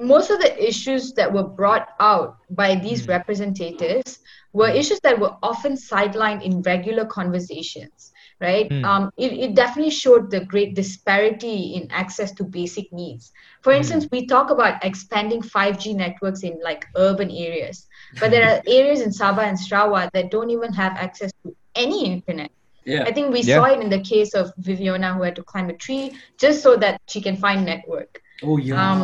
[0.00, 3.08] most of the issues that were brought out by these Mm.
[3.08, 4.20] representatives
[4.52, 8.84] were issues that were often sidelined in regular conversations right Mm.
[8.84, 14.06] um, it, it definitely showed the great disparity in access to basic needs for instance
[14.12, 17.86] we talk about expanding 5g networks in like urban areas
[18.20, 22.00] but there are areas in sabah and sarawak that don't even have access to any
[22.12, 22.50] internet
[22.88, 23.04] Yeah.
[23.08, 23.56] I think we Yeah.
[23.56, 26.04] saw it in the case of Veveonah who had to climb a tree
[26.42, 28.12] just so that she can find network.
[28.48, 28.80] Oh yeah.
[28.82, 29.00] Um,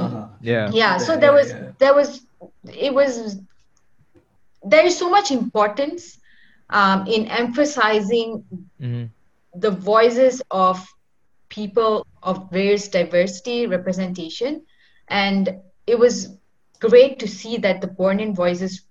[0.50, 0.70] Yeah.
[0.80, 1.68] Yeah, so there was yeah.
[1.82, 2.08] there was
[2.86, 3.36] it was
[4.62, 6.18] there is so much importance
[6.70, 8.44] um, in emphasizing
[8.80, 9.10] Mhm.
[9.54, 10.86] The voices of
[11.48, 14.64] people of various diversity representation
[15.08, 16.36] and it was
[16.80, 18.82] great to see that the Bornean voices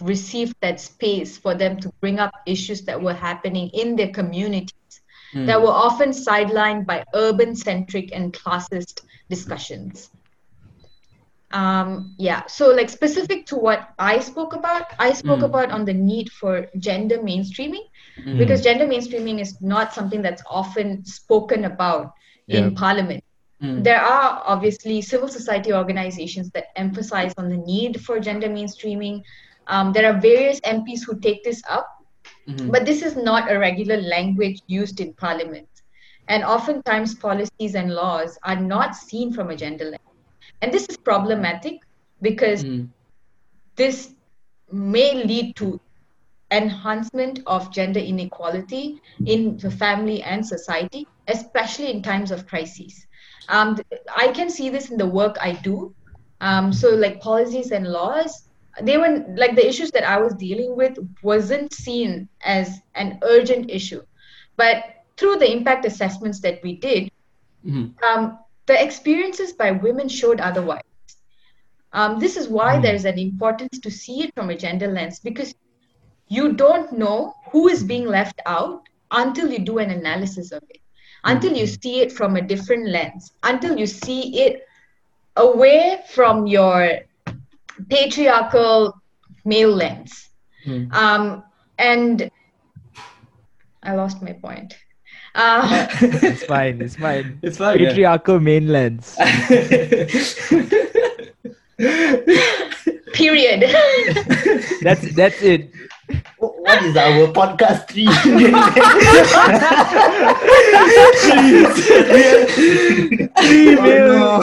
[0.00, 4.72] received that space for them to bring up issues that were happening in their communities
[5.34, 5.46] Mm.
[5.46, 10.10] that were often sidelined by urban centric and classist discussions
[11.54, 15.48] um, yeah so like specific to what i spoke about i spoke Mm.
[15.48, 17.86] about on the need for gender mainstreaming
[18.26, 18.38] Mm.
[18.38, 22.12] because gender mainstreaming is not something that's often spoken about
[22.46, 22.70] Yeah.
[22.70, 23.24] in parliament
[23.62, 23.84] Mm.
[23.84, 29.20] there are obviously civil society organizations that emphasize on the need for gender mainstreaming
[29.68, 31.88] um, there are various mps who take this up
[32.48, 32.70] Mhm.
[32.72, 35.68] but this is not a regular language used in parliament
[36.28, 40.03] and oftentimes policies and laws are not seen from a gender lens
[40.60, 41.76] and this is problematic
[42.20, 42.90] because Mm.
[43.76, 44.14] this
[44.70, 45.80] may lead to
[46.50, 53.06] enhancement of gender inequality in the family and society, especially in times of crises.
[53.48, 53.76] Um,
[54.16, 55.94] I can see this in the work I do.
[56.40, 58.48] Um, so, like policies and laws,
[58.82, 63.70] they were like the issues that I was dealing with wasn't seen as an urgent
[63.70, 64.02] issue,
[64.56, 64.84] but
[65.16, 67.08] through the impact assessments that we did,
[67.64, 67.94] Mhm.
[68.06, 70.82] um, the experiences by women showed otherwise.
[71.92, 72.82] Um, this is why Hmm.
[72.82, 75.54] there's an importance to see it from a gender lens because
[76.28, 80.80] you don't know who is being left out until you do an analysis of it,
[81.24, 84.66] until you see it from a different lens, until you see it
[85.36, 87.00] away from your
[87.88, 88.94] patriarchal
[89.44, 90.30] male lens.
[90.66, 90.92] Mm.
[90.92, 91.44] Um,
[91.78, 92.30] and
[93.82, 94.74] I lost my point.
[95.34, 96.80] Uh, It's fine.
[96.80, 97.38] It's fine.
[97.42, 97.78] It's fine.
[97.80, 97.88] yeah.
[97.90, 99.16] Patriarchal mainlands.
[103.14, 103.60] Period.
[104.82, 105.70] That's that's it.
[106.38, 108.06] What is our podcast three?
[112.54, 114.40] Three Oh,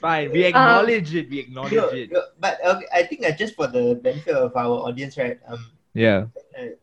[0.00, 1.28] Fine, we acknowledge it.
[1.30, 2.12] We acknowledge No, it.
[2.12, 5.38] no, but okay, I think uh, just for the benefit of our audience, right?
[5.48, 6.26] Um, Yeah.
[6.58, 6.76] uh,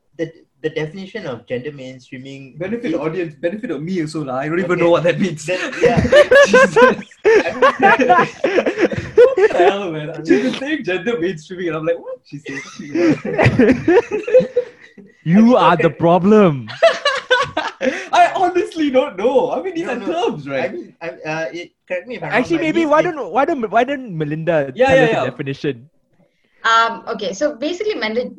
[0.63, 4.37] the the definition of gender mainstreaming benefit is- audience, benefit of me also lah.
[4.37, 5.45] I don't even know what that means.
[5.45, 5.99] Then, yeah,
[9.15, 10.25] what the hell, man?
[10.25, 12.19] She's been saying gender mainstreaming, and I'm like, what?
[12.23, 12.63] She says.
[15.23, 16.69] you are the problem.
[18.15, 19.51] I honestly don't know.
[19.51, 20.05] I mean, these No, are no.
[20.07, 20.73] terms, I right?
[20.73, 23.43] mean, I, uh, it, correct me if I'm Actually, wrong, but maybe why don't why
[23.45, 25.23] don't why don't Melinda Yeah, tell yeah, us yeah.
[25.25, 25.89] the definition?
[26.63, 28.29] Um, okay, so basically, Manda,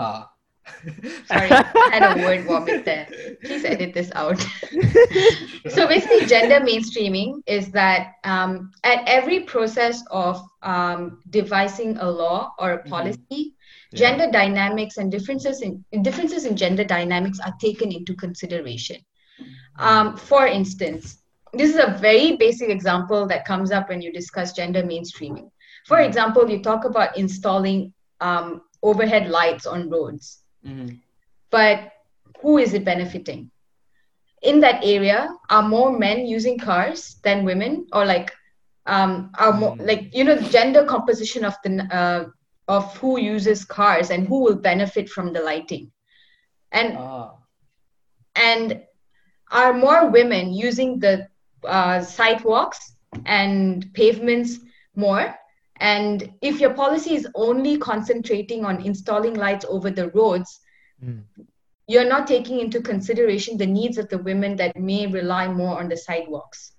[0.00, 0.30] Ha.
[1.26, 3.06] sorry, I had a word vomit there.
[3.42, 4.38] Please edit this out.
[5.70, 12.54] so basically, gender mainstreaming is that um, at every process of um, devising a law
[12.58, 13.54] or a policy,
[13.94, 18.96] gender dynamics and differences in differences in gender dynamics are taken into consideration.
[19.78, 24.52] Um, for instance, this is a very basic example that comes up when you discuss
[24.52, 25.50] gender mainstreaming.
[25.86, 31.00] For example, you talk about installing um, overhead lights on roads Mhm.
[31.50, 31.92] but
[32.42, 33.50] who is it benefiting?
[34.42, 38.30] In that area, are more men using cars than women, or like,
[38.86, 39.86] um, are more Mm.
[39.86, 42.24] like you know the gender composition of the uh,
[42.68, 45.90] of who uses cars and who will benefit from the lighting,
[46.72, 47.36] and Ah.
[48.36, 48.80] and
[49.50, 51.26] are more women using the
[51.64, 52.94] uh, sidewalks
[53.26, 54.58] and pavements
[54.96, 55.34] more?
[55.80, 60.60] And if your policy is only concentrating on installing lights over the roads,
[61.04, 61.24] Mm.
[61.88, 65.88] you're not taking into consideration the needs of the women that may rely more on
[65.88, 66.72] the sidewalks.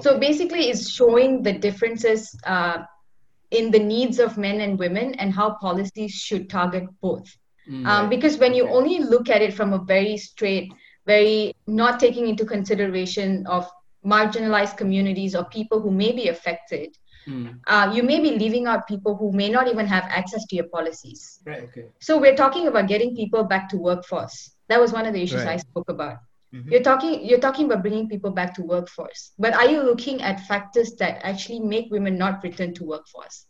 [0.00, 2.78] So basically, it's showing the differences uh,
[3.50, 7.28] in the needs of men and women and how policies should target both.
[7.68, 8.72] Mm, Um, because when you Okay.
[8.72, 10.72] only look at it from a very straight,
[11.06, 13.68] very not taking into consideration of
[14.04, 16.96] marginalized communities or people who may be affected,
[17.28, 20.56] Mm, uh, you may be leaving out people who may not even have access to
[20.56, 21.40] your policies.
[21.46, 21.62] Right.
[21.64, 21.86] okay.
[22.00, 24.50] So we're talking about getting people back to workforce.
[24.68, 26.18] That was one of the issues I spoke about.
[26.54, 26.70] Mhm.
[26.70, 29.32] You're talking you're talking about bringing people back to workforce.
[29.38, 33.46] But are you looking at factors that actually make women not return to workforce?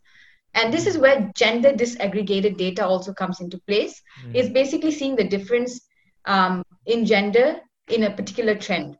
[0.54, 4.02] And this is where gender disaggregated data also comes into place.
[4.26, 4.34] Mm.
[4.34, 5.80] It's basically seeing the difference
[6.26, 8.96] um, in gender in a particular trend.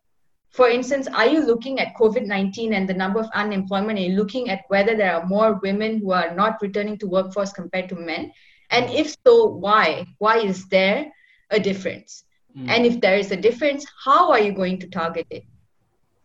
[0.51, 3.99] For instance, are you looking at COVID 19 and the number of unemployment?
[3.99, 7.53] Are you looking at whether there are more women who are not returning to workforce
[7.53, 8.33] compared to men?
[8.71, 10.07] And if so, why?
[10.19, 11.13] Why is there
[11.51, 12.25] a difference?
[12.57, 12.69] Mm.
[12.69, 15.45] And if there is a difference, how are you going to target it?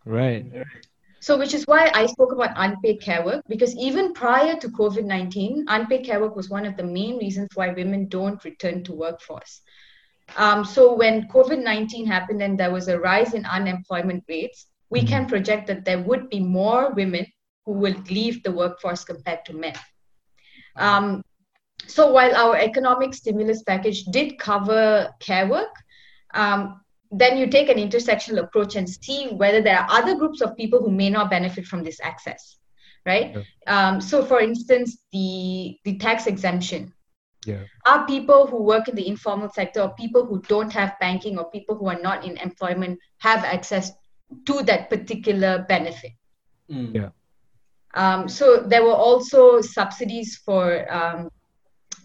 [0.06, 0.46] Right.
[1.20, 5.06] So, which is why I spoke about unpaid care work, because even prior to COVID
[5.06, 8.94] 19, unpaid care work was one of the main reasons why women don't return to
[8.94, 9.62] workforce.
[10.38, 15.04] Um, so, when COVID 19 happened and there was a rise in unemployment rates, we
[15.04, 17.26] can project that there would be more women
[17.66, 19.76] who will leave the workforce compared to men.
[20.76, 21.24] Um,
[21.88, 25.76] so, while our economic stimulus package did cover care work,
[26.34, 30.58] um, then you take an intersectional approach and see whether there are other groups of
[30.58, 32.58] people who may not benefit from this access
[33.06, 33.38] right?
[33.68, 36.94] Um, so for instance the the tax exemption
[37.46, 37.64] Yeah.
[37.86, 41.50] are people who work in the informal sector or people who don't have banking or
[41.52, 43.92] people who are not in employment have access
[44.46, 46.12] to that particular benefit
[46.70, 46.96] Mm.
[46.96, 47.10] Yeah.
[47.94, 51.30] um, so there were also subsidies for um,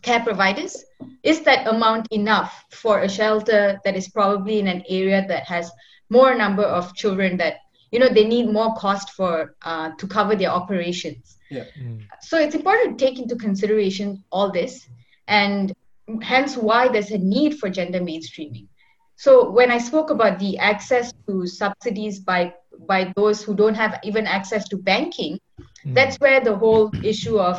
[0.02, 0.84] care providers.
[1.22, 5.70] Is that amount enough for a shelter that is probably in an area that has
[6.10, 7.54] more number of children that
[7.90, 11.38] you know they need more cost for uh, to cover their operations?
[11.50, 12.02] Mm.
[12.20, 14.86] So it's important to take into consideration all this,
[15.30, 15.72] and
[16.22, 18.68] hence why there's a need for gender mainstreaming.
[19.16, 22.54] So when I spoke about the access to subsidies by
[22.88, 25.38] by those who don't have even access to banking,
[25.86, 25.94] Mm.
[25.94, 27.58] that's where the whole issue of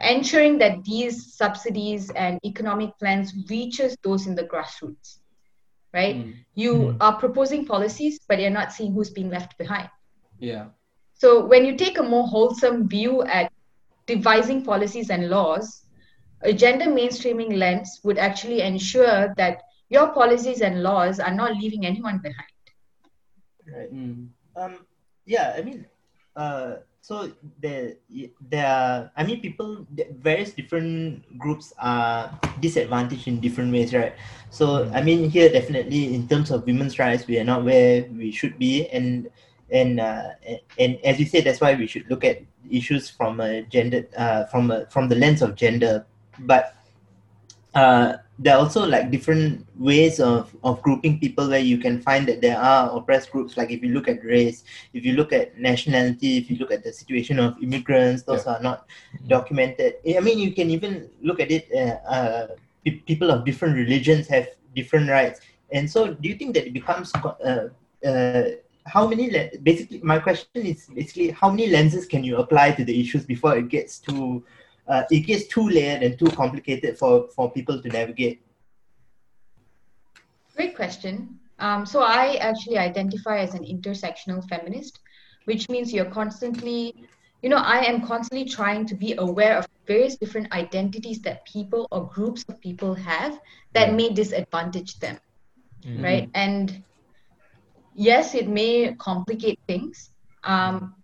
[0.00, 5.18] ensuring that these subsidies and economic plans reaches those in the grassroots
[5.94, 6.34] right Mm.
[6.54, 6.96] you Mm.
[7.00, 9.88] are proposing policies but you're not seeing who's being left behind
[10.38, 10.66] Yeah.
[11.14, 13.50] so when you take a more wholesome view at
[14.06, 15.85] devising policies and laws
[16.42, 21.86] a gender mainstreaming lens would actually ensure that your policies and laws are not leaving
[21.86, 22.50] anyone behind
[23.66, 23.92] Right.
[23.92, 24.28] Mm.
[24.54, 24.86] Um.
[25.26, 25.54] Yeah.
[25.58, 25.86] I mean,
[26.36, 26.86] uh.
[27.02, 27.30] So
[27.62, 27.94] there,
[28.50, 29.10] there are.
[29.16, 29.86] I mean, people.
[30.22, 32.30] Various different groups are
[32.60, 34.14] disadvantaged in different ways, right?
[34.50, 38.30] So I mean, here definitely in terms of women's rights, we are not where we
[38.30, 39.30] should be, and
[39.70, 40.38] and uh,
[40.78, 44.44] and as you said, that's why we should look at issues from a gender uh,
[44.46, 46.06] from a, from the lens of gender.
[46.40, 46.76] But
[47.74, 52.26] uh, there are also like different ways of, of grouping people where you can find
[52.28, 53.56] that there are oppressed groups.
[53.56, 56.84] Like if you look at race if you look at nationality if you look at
[56.84, 58.54] the situation of immigrants those yeah.
[58.54, 58.86] are not
[59.26, 59.94] documented.
[60.06, 62.46] I mean you can even look at it uh, uh,
[63.06, 65.40] people of different religions have different rights.
[65.72, 67.68] And so do you think that it becomes uh,
[68.06, 68.42] uh,
[68.84, 72.84] how many le- basically my question is basically how many lenses can you apply to
[72.84, 74.44] the issues before it gets too
[74.88, 78.42] uh, it gets too layered and too complicated for, for people to navigate?
[80.54, 81.38] Great question.
[81.58, 85.00] Um, so I actually identify as an intersectional feminist,
[85.44, 86.94] which means you're constantly,
[87.42, 91.86] you know, I am constantly trying to be aware of various different identities that people
[91.90, 93.40] or groups of people have
[93.72, 95.18] that may disadvantage them,
[95.82, 96.02] mm-hmm.
[96.02, 96.30] right?
[96.34, 96.82] And
[97.94, 100.10] yes, it may complicate things,
[100.44, 100.94] um,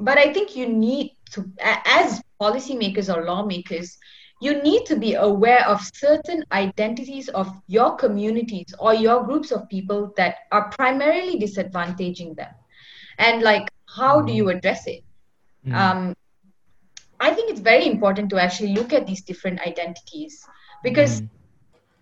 [0.00, 3.98] but I think you need to, as policymakers or lawmakers,
[4.40, 9.68] you need to be aware of certain identities of your communities or your groups of
[9.68, 12.50] people that are primarily disadvantaging them.
[13.18, 15.04] And like, how do you address it?
[15.64, 15.74] Mm.
[15.74, 16.16] Um,
[17.20, 20.44] I think it's very important to actually look at these different identities
[20.82, 21.28] because, mm.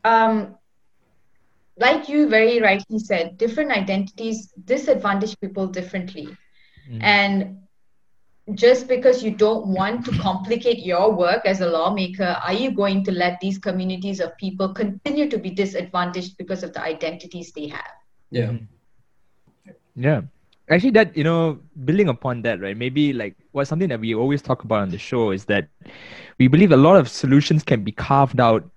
[0.04, 0.54] um,
[1.76, 6.28] like you very rightly said, different identities disadvantage people differently.
[6.90, 7.02] Mm.
[7.02, 7.58] And
[8.54, 13.04] just because you don't want to complicate your work as a lawmaker, are you going
[13.04, 17.68] to let these communities of people continue to be disadvantaged because of the identities they
[17.68, 17.92] have?
[18.30, 18.46] Yeah.
[18.46, 19.72] Mm-hmm.
[19.96, 20.22] Yeah.
[20.70, 22.76] Actually, that, you know, building upon that, right?
[22.76, 25.68] Maybe like what something that we always talk about on the show is that
[26.38, 28.70] we believe a lot of solutions can be carved out,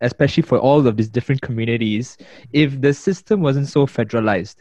[0.00, 2.16] especially for all of these different communities,
[2.52, 4.56] if the system wasn't so federalized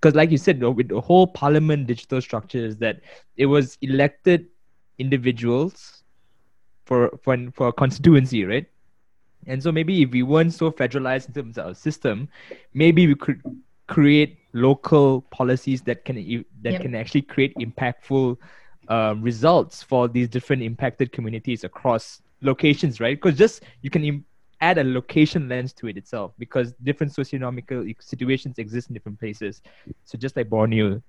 [0.00, 3.00] because like you said with the whole parliament digital structure is that
[3.36, 4.46] it was elected
[4.98, 6.04] individuals
[6.84, 8.66] for for for a constituency right
[9.46, 12.28] and so maybe if we weren't so federalized in terms of our system
[12.74, 13.40] maybe we could
[13.86, 16.16] create local policies that can
[16.62, 16.82] that yep.
[16.82, 18.36] can actually create impactful
[18.88, 24.24] uh, results for these different impacted communities across locations right because just you can Im-
[24.60, 29.62] add a location lens to it itself because different socioeconomical situations exist in different places.
[30.04, 31.02] So just like Borneo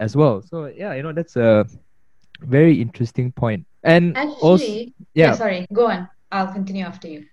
[0.00, 0.42] as well.
[0.42, 1.66] So yeah, you know that's a
[2.40, 3.66] very interesting point.
[3.84, 4.64] And Actually, also,
[5.14, 5.26] yeah.
[5.26, 6.08] yeah, sorry, go on.
[6.30, 7.24] I'll continue after you.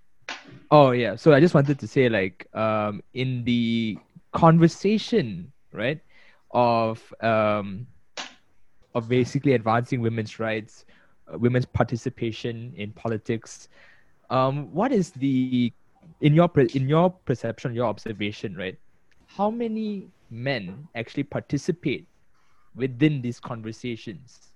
[0.71, 3.97] Oh yeah, so I just wanted to say like um in the
[4.33, 5.99] conversation, right,
[6.51, 7.87] of um
[8.93, 10.85] of basically advancing women's rights,
[11.31, 13.67] uh, women's participation in politics,
[14.29, 15.71] um, what is the
[16.21, 18.77] in your in your perception, your observation, right?
[19.27, 22.07] How many men actually participate
[22.75, 24.51] within these conversations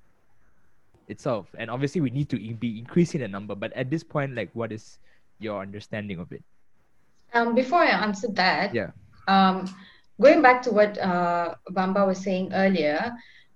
[1.07, 1.47] itself?
[1.57, 3.55] And obviously, we need to be increasing the number.
[3.55, 4.99] But at this point, like, what is
[5.39, 6.43] your understanding of it?
[7.33, 8.91] Um, before I answer that, yeah.
[9.27, 9.69] Um,
[10.19, 13.13] going back to what uh, Bamba was saying earlier,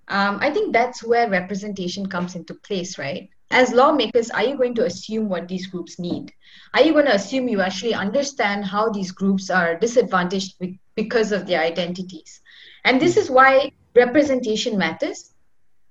[0.07, 3.29] um, I think that's where representation comes into place, right?
[3.53, 6.33] As lawmakers, are you going to assume what these groups need?
[6.73, 10.55] Are you going to assume you actually understand how these groups are disadvantaged
[10.95, 12.41] because of their identities?
[12.83, 15.33] And this is why representation matters.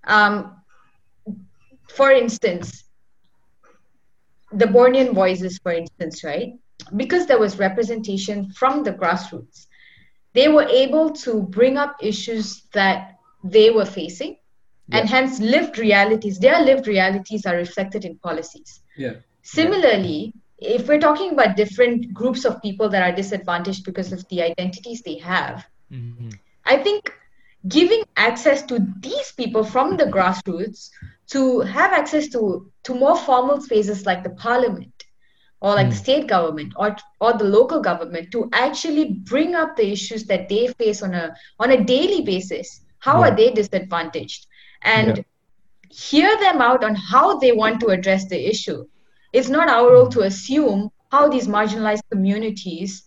[0.04, 0.56] Um,
[1.88, 2.84] for instance,
[4.52, 6.54] the Bornean voices, for instance, right?
[6.96, 9.66] Because there was representation from the grassroots,
[10.34, 14.36] they were able to bring up issues that they were facing
[14.92, 20.76] and hence lived realities their lived realities are reflected in policies yeah similarly yeah.
[20.76, 25.02] if we're talking about different groups of people that are disadvantaged because of the identities
[25.02, 26.30] they have mm-hmm.
[26.64, 27.12] i think
[27.68, 30.90] giving access to these people from the grassroots
[31.28, 35.04] to have access to to more formal spaces like the parliament
[35.60, 35.90] or like mm.
[35.90, 40.48] the state government or or the local government to actually bring up the issues that
[40.48, 43.28] they face on a on a daily basis how yeah.
[43.28, 44.46] are they disadvantaged
[44.84, 45.22] and yeah.
[45.90, 48.84] hear them out on how they want to address the issue.
[49.32, 53.04] It's not our role to assume how these marginalized communities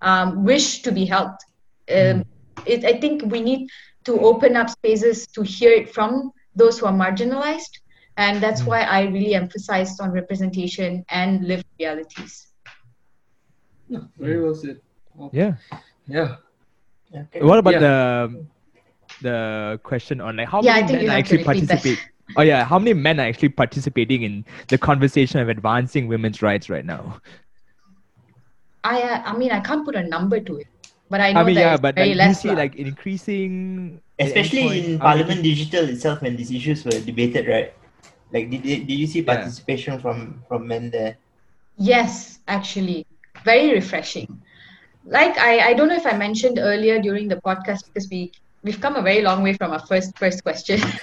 [0.00, 1.44] um, wish to be helped.
[1.90, 2.24] Um,
[2.66, 3.68] it, I think we need
[4.04, 7.80] to open up spaces to hear it from those who are marginalized.
[8.16, 12.48] And that's why I really emphasized on representation and lived realities.
[13.88, 14.80] Yeah, very well said.
[15.32, 15.54] Yeah.
[16.06, 16.36] Yeah.
[17.14, 17.40] Okay.
[17.42, 17.78] What about yeah.
[17.78, 18.44] the
[19.20, 22.02] the question on like how yeah, many men actually participate.
[22.36, 26.68] Oh yeah, how many men are actually participating in the conversation of advancing women's rights
[26.70, 27.20] right now?
[28.84, 30.66] I uh, I mean I can't put a number to it.
[31.10, 34.00] but I know I mean, that yeah, but very like, do you see like increasing,
[34.18, 37.72] Especially in I mean, Parliament Digital itself, when these issues were debated, right?
[38.32, 39.34] Like, did, did you see Yeah.
[39.34, 41.18] participation from from men there?
[41.78, 43.06] Yes, actually,
[43.44, 44.42] very refreshing.
[45.04, 48.80] Like I, I don't know if I mentioned earlier during the podcast because we we've
[48.80, 50.80] come a very long way from our first first question.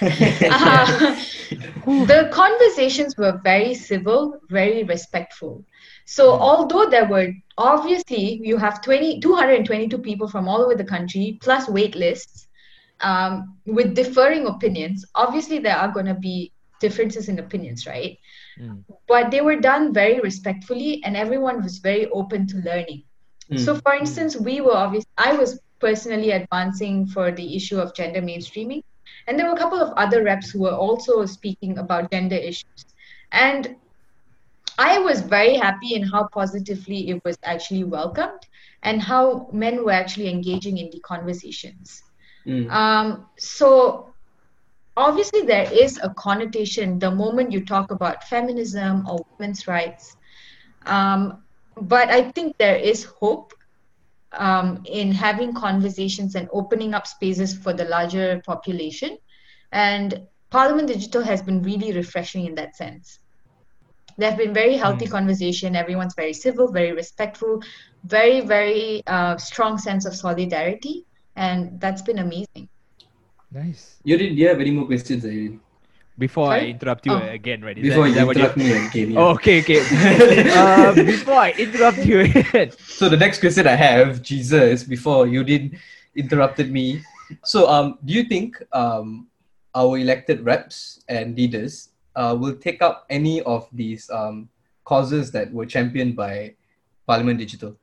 [1.86, 5.64] Uh, the conversations were very civil, very respectful.
[6.04, 11.38] So although there were obviously you have 20, 222 people from all over the country
[11.40, 12.48] plus wait lists
[13.00, 18.18] um, with differing opinions, obviously there are going to be differences in opinions, right?
[18.58, 18.84] Mm.
[19.08, 23.04] But they were done very respectfully and everyone was very open to learning.
[23.50, 23.60] Mm.
[23.60, 28.22] So, for instance, we were obviously, I was personally advancing for the issue of gender
[28.22, 28.82] mainstreaming.
[29.26, 32.86] And there were a couple of other reps who were also speaking about gender issues.
[33.32, 33.76] And
[34.78, 38.46] I was very happy in how positively it was actually welcomed
[38.82, 42.02] and how men were actually engaging in the conversations.
[42.46, 42.70] Mm.
[42.70, 44.12] Um, so
[44.96, 50.16] obviously there is a connotation the moment you talk about feminism or women's rights.
[50.84, 51.42] Um,
[51.80, 53.52] but I think there is hope
[54.36, 59.18] um, in having conversations and opening up spaces for the larger population.
[59.72, 63.18] And Parliament Digital has been really refreshing in that sense.
[64.18, 65.76] There have been very healthy conversation.
[65.76, 67.62] Everyone's very civil, very respectful,
[68.04, 72.68] very, very uh, strong sense of solidarity, and that's been amazing.
[73.52, 73.96] Nice.
[74.04, 74.38] You didn't.
[74.38, 75.60] You have any more questions, Irene?
[76.18, 77.20] Before I interrupt you Oh.
[77.28, 77.76] again, right?
[77.76, 79.10] Is Before that, is you that what interrupt me again.
[79.12, 79.20] yeah.
[79.20, 79.80] Oh, okay, okay.
[80.56, 82.70] uh, before I interrupt you again.
[82.88, 85.76] So the next question I have, Jesus, before you did
[86.16, 87.02] interrupted me.
[87.44, 89.26] So um, do you think um,
[89.74, 94.48] our elected reps and leaders uh, will take up any of these um,
[94.84, 96.54] causes that were championed by
[97.06, 97.76] Parliament Digital?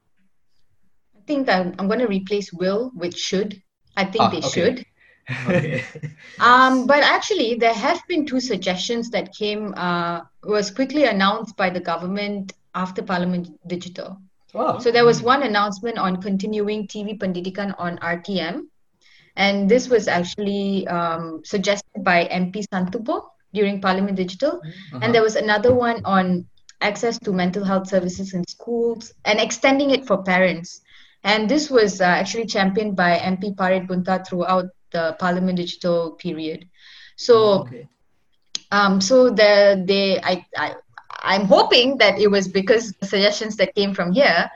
[1.16, 3.62] I think that I'm going to replace will with should.
[3.96, 4.50] I think Ah, they okay.
[4.50, 4.86] should.
[5.30, 5.84] Okay.
[6.40, 11.70] Um, but actually, there have been two suggestions that came, uh, was quickly announced by
[11.70, 14.20] the government after Parliament Digital.
[14.54, 14.80] Wow.
[14.80, 18.68] So there was one announcement on continuing TV Pendidikan on RTM.
[19.36, 24.62] And this was actually um, suggested by MP Santubong during Parliament Digital.
[24.64, 25.00] Uh-huh.
[25.02, 26.46] And there was another one on
[26.82, 30.82] access to mental health services in schools and extending it for parents.
[31.24, 36.70] And this was uh, actually championed by MP Parit Buntar throughout the Parliament Digital period.
[37.16, 37.88] So okay.
[38.72, 40.76] um, so the they I, I
[41.22, 44.50] I'm hoping that it was because the suggestions that came from here.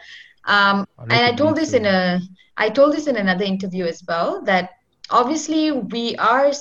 [0.45, 1.77] Um, I'd and I told this so.
[1.77, 2.19] in a
[2.57, 4.71] I told this in another interview as well that
[5.09, 6.51] obviously we are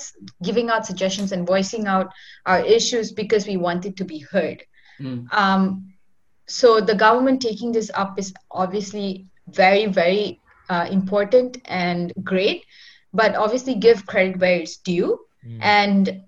[0.43, 2.12] giving out suggestions and voicing out
[2.45, 4.62] our issues because we want it to be heard.
[5.01, 5.33] Mm.
[5.33, 5.93] Um,
[6.47, 12.64] so the government taking this up is obviously very very uh, important and great,
[13.17, 15.19] but obviously give credit where it's due.
[15.47, 15.59] Mm.
[15.62, 16.23] and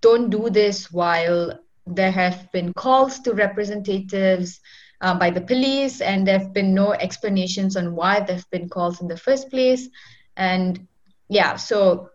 [0.00, 4.60] don't do this while there have been calls to representatives
[5.00, 8.68] uh, by the police and there have been no explanations on why there have been
[8.68, 9.88] calls in the first place.
[10.36, 10.86] And
[11.28, 12.10] yeah so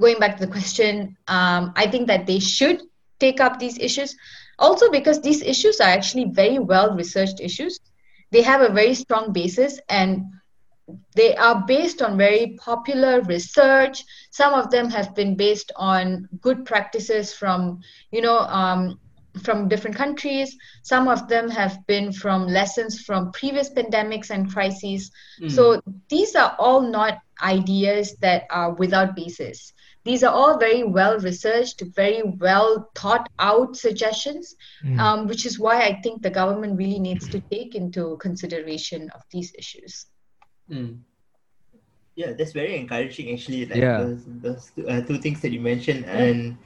[0.00, 2.80] going back to the question um, i think that they should
[3.18, 4.16] take up these issues.
[4.58, 7.80] Also because these issues are actually very well researched issues.
[8.30, 10.24] They have a very strong basis and
[11.14, 14.04] they are based on very popular research.
[14.30, 17.80] Some of them have been based on good practices from
[18.12, 19.00] you know um,
[19.42, 20.56] from different countries.
[20.82, 25.10] Some of them have been from lessons from previous pandemics and crises.
[25.42, 25.50] Mm.
[25.50, 29.72] so these are all not ideas that are without basis.
[30.04, 34.98] These are all very well researched very well thought out suggestions Mm.
[35.00, 39.22] um, which is why i think the government really needs to take into consideration of
[39.32, 40.06] these issues
[40.70, 40.98] Mm.
[42.16, 43.66] Yeah, that's very encouraging actually.
[43.66, 43.98] Like Yeah.
[44.00, 46.56] those, those two, uh, two things that you mentioned, and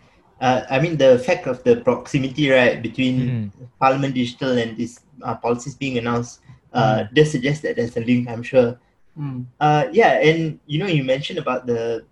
[0.40, 3.68] uh, I mean the fact of the proximity, right, between Mm.
[3.80, 6.40] Parliament Digital and these uh, policies being announced,
[6.72, 8.28] uh, does suggest that there's a link.
[8.30, 8.78] I'm sure.
[9.18, 9.44] Mm.
[9.58, 12.06] Uh, yeah, and you know, you mentioned about the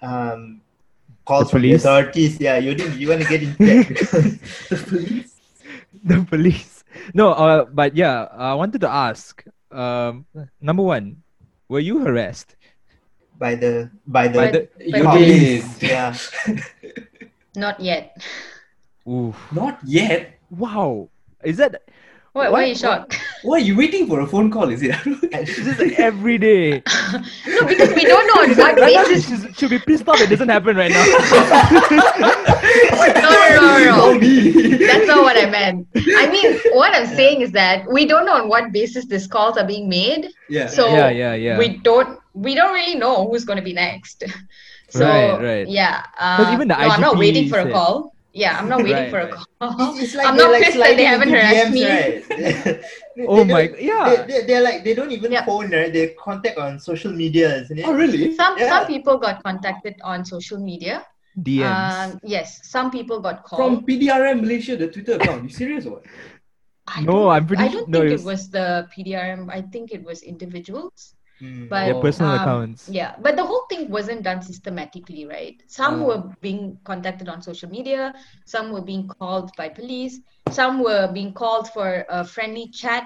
[0.00, 0.62] um,
[1.28, 2.40] calls The from the authorities.
[2.40, 2.98] Yeah, you didn't.
[2.98, 4.10] You want to get into that because
[4.72, 5.32] the police.
[6.04, 6.72] the police.
[7.12, 9.44] No, uh, but yeah, I wanted to ask.
[9.70, 10.24] Um,
[10.60, 11.20] number one,
[11.68, 12.56] were you harassed?
[13.38, 15.64] by the by the, By the You did.
[15.80, 16.10] yeah
[17.54, 18.18] not yet
[19.08, 19.36] Oof.
[19.52, 20.38] Not yet.
[20.50, 21.08] Wow.
[21.42, 21.88] Is that
[22.38, 23.18] Why, why are you shocked?
[23.42, 24.68] Why are you waiting for a phone call?
[24.70, 24.94] Is it?
[25.38, 26.70] It's just like every day.
[27.48, 29.26] no, because we don't know on what Right now, basis.
[29.28, 30.20] she's- she'll be pissed off.
[30.20, 31.04] It doesn't happen right now.
[32.68, 34.12] No, no, no, no, no.
[34.12, 34.76] Not me.
[34.76, 35.86] That's not what I meant.
[35.96, 39.56] I mean, what I'm saying is that we don't know on what basis these calls
[39.56, 40.28] are being made.
[40.48, 40.66] Yeah.
[40.66, 41.58] So Yeah, yeah, yeah.
[41.58, 44.22] we don't we don't really know who's going to be next.
[44.90, 45.68] So Right, right.
[45.68, 48.14] yeah, 'Cause uh, even the no, I'm not IGP waiting for a call.
[48.32, 49.46] Yeah, I'm not waiting Right, for a call.
[49.96, 51.84] It's, it's like I'm they're not like pissed that they haven't into harassed DMs, me.
[51.88, 52.84] right?
[53.16, 54.04] They- Oh they my- yeah.
[54.04, 55.44] They, they, they're like they don't even Yeah.
[55.44, 55.92] phone, right?
[55.92, 57.84] They contact on social media, isn't it?
[57.88, 58.34] Oh, really?
[58.36, 58.68] Some Yeah.
[58.68, 61.04] some people got contacted on social media.
[61.40, 62.14] DMs.
[62.14, 63.62] Um, yes, some people got called.
[63.62, 65.44] From PDRM Malaysia, the Twitter account.
[65.44, 66.04] You serious or what?
[66.86, 69.50] I No, I'm pretty I don't no, think it it was- was the PDRM.
[69.50, 71.14] I think it was individuals.
[71.42, 71.68] Mm.
[71.68, 72.88] But Their personal um, accounts.
[72.88, 75.62] Yeah, but the whole thing wasn't done systematically, right?
[75.68, 78.12] Some were being contacted on social media,
[78.46, 80.20] some were being called by police,
[80.50, 83.04] some were being called for a friendly chat,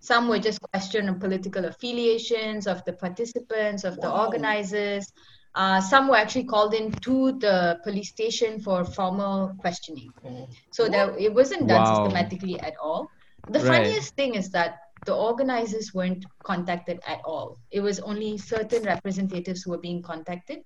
[0.00, 4.26] some were just questioned on political affiliations of the participants, of the Wow.
[4.26, 5.06] organizers.
[5.54, 10.12] Uh, some were actually called in to the police station for formal questioning.
[10.24, 10.48] Oh.
[10.70, 11.94] So that it wasn't done Wow.
[11.94, 13.10] systematically at all.
[13.48, 13.68] The Right.
[13.68, 14.76] funniest thing is that
[15.06, 17.58] the organizers weren't contacted at all.
[17.70, 20.60] It was only certain representatives who were being contacted.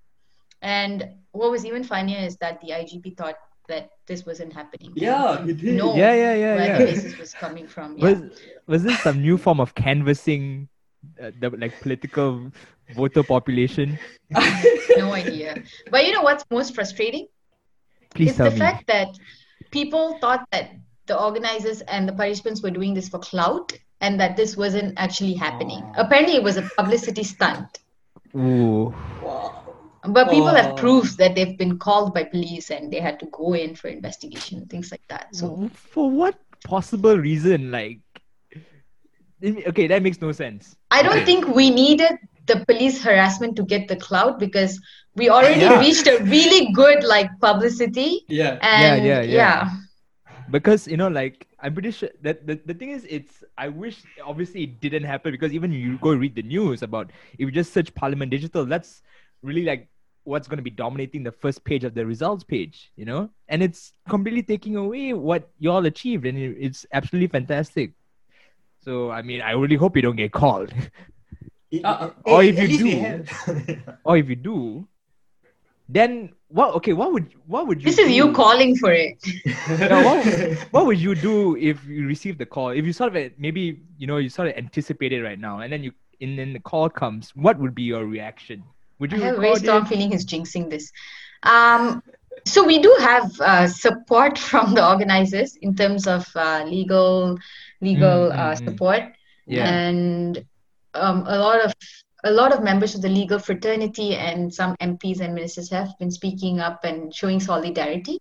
[0.63, 3.37] And what was even funnier is that the IGP thought
[3.69, 4.93] that this wasn't happening.
[4.95, 5.75] Yeah, And he did.
[5.77, 6.79] No, Yeah, yeah, yeah, where yeah.
[6.79, 7.97] the basis was coming from.
[7.97, 8.05] Yeah.
[8.11, 10.69] Was was this some new form of canvassing
[11.23, 12.51] uh, the like political
[12.95, 13.99] voter population?
[14.97, 15.63] no idea.
[15.91, 17.29] But you know what's most frustrating?
[18.15, 18.59] Please it's tell the me.
[18.59, 19.09] fact that
[19.71, 20.73] people thought that
[21.07, 23.73] the organizers and the participants were doing this for clout
[24.05, 25.83] and that this wasn't actually happening.
[25.97, 26.03] Oh.
[26.05, 27.81] Apparently, it was a publicity stunt.
[28.37, 28.93] Ooh.
[29.23, 29.51] Wow.
[30.17, 30.61] But people Oh.
[30.61, 33.89] have proofs that they've been called by police and they had to go in for
[33.89, 35.33] investigation, things like that.
[35.33, 37.71] So So for what possible reason?
[37.79, 38.01] Like,
[39.73, 40.77] okay, that makes no sense.
[40.91, 42.13] I don't think we needed
[42.47, 44.79] the police harassment to get the clout because
[45.17, 45.81] we already Yeah.
[45.81, 48.59] reached a really good like publicity Yeah.
[48.61, 49.71] and yeah, yeah, yeah.
[50.55, 53.97] Because you know like i'm pretty sure that the, the thing is it's i wish
[54.25, 57.73] obviously it didn't happen because even you go read the news about if you just
[57.73, 59.03] search parliament digital that's
[59.43, 59.89] really like
[60.23, 63.29] what's going to be dominating the first page of the results page you know?
[63.49, 67.93] And it's completely taking away what you all achieved and it's absolutely fantastic.
[68.85, 70.73] So i mean i really hope you don't get called.
[71.71, 72.11] It- Uh-uh.
[72.25, 73.25] Or if you do-
[74.05, 74.87] or if you do
[75.89, 79.19] then what okay what would what would you This is you calling for it.
[79.91, 80.25] No, what,
[80.71, 82.71] what would you do if you received the call?
[82.71, 85.73] If you sort of maybe you know you sort of anticipate it right now, and
[85.73, 88.63] then you and then the call comes, what would be your reaction?
[88.99, 89.89] Would you I have a very strong it?
[89.89, 90.91] feeling he's jinxing this.
[91.43, 92.03] Um,
[92.47, 97.39] so we do have uh, support from the organizers in terms of uh, legal
[97.81, 98.65] legal Mm, uh, mm, mm.
[98.65, 99.03] support,
[99.47, 99.69] Yeah.
[99.69, 100.45] and
[100.95, 101.73] um, a lot of
[102.25, 106.11] a lot of members of the legal fraternity and some MPs and ministers have been
[106.11, 108.19] speaking up and showing solidarity.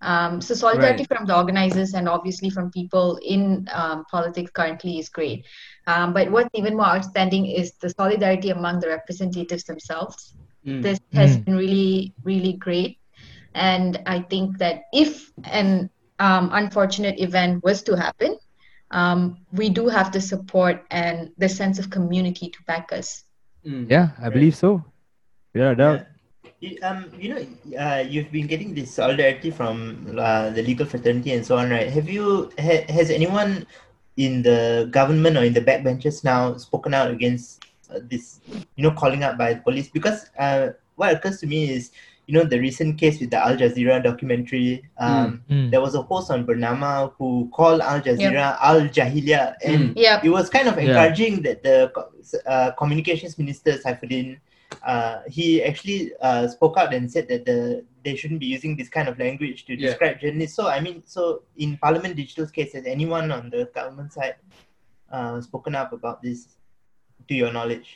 [0.00, 5.08] Um, so solidarity from the organizers and obviously from people in um, politics currently is
[5.08, 5.44] great.
[5.86, 10.34] Um, but what's even more outstanding is the solidarity among the representatives themselves.
[10.64, 10.82] Mm.
[10.82, 11.44] This has Mm.
[11.44, 12.98] been really, really great.
[13.54, 18.38] And I think that if an um, unfortunate event was to happen,
[18.90, 23.24] um, we do have the support and the sense of community to back us.
[23.66, 23.90] Mm.
[23.90, 24.84] Yeah, I believe so.
[25.54, 26.04] Yeah, Yeah.
[26.60, 27.42] You, um, you know,
[27.78, 31.88] uh, you've been getting this solidarity from uh, the legal fraternity and so on, right?
[31.88, 33.66] Have you ha- has anyone
[34.16, 37.64] in the government or in the backbenches now spoken out against
[37.94, 38.40] uh, this?
[38.74, 41.92] You know, calling out by the police because uh, what occurs to me is,
[42.28, 44.84] you know, the recent case with the Al Jazeera documentary.
[44.98, 45.70] Um, Mm.
[45.72, 50.20] There was a host on Bernama who called Al Jazeera Al Jahiliya, and Yeah.
[50.22, 50.88] it was kind of Yeah.
[50.88, 51.76] encouraging that the
[52.46, 54.38] uh, communications minister Saifuddin
[54.86, 58.90] uh, he actually uh, spoke out and said that the they shouldn't be using this
[58.96, 59.86] kind of language to Yeah.
[59.88, 60.54] describe journalists.
[60.56, 64.36] So I mean, so in Parliament Digital's case, has anyone on the government side
[65.10, 66.40] uh, spoken up about this,
[67.28, 67.88] to your knowledge?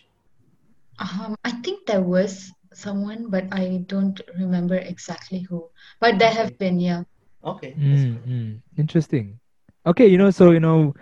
[0.99, 5.71] Um, I think there was someone, but I don't remember exactly who.
[6.01, 7.05] But there have been, yeah.
[7.45, 7.79] Okay.
[7.89, 8.23] that's Mm, good.
[8.27, 8.61] mm.
[8.79, 9.39] Interesting.
[9.87, 10.95] Okay, you know, so you know,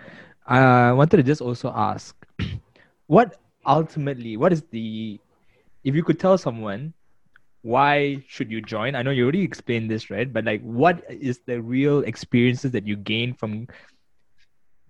[0.45, 2.15] I wanted to just also ask,
[3.07, 5.19] what ultimately, what is the,
[5.83, 6.93] if you could tell someone,
[7.61, 8.95] why should you join?
[8.95, 10.31] I know you already explained this, right?
[10.31, 13.67] But like, what is the real experiences that you gain from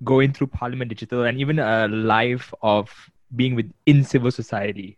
[0.04, 4.98] going through Parliament Digital and even a life of being within civil society?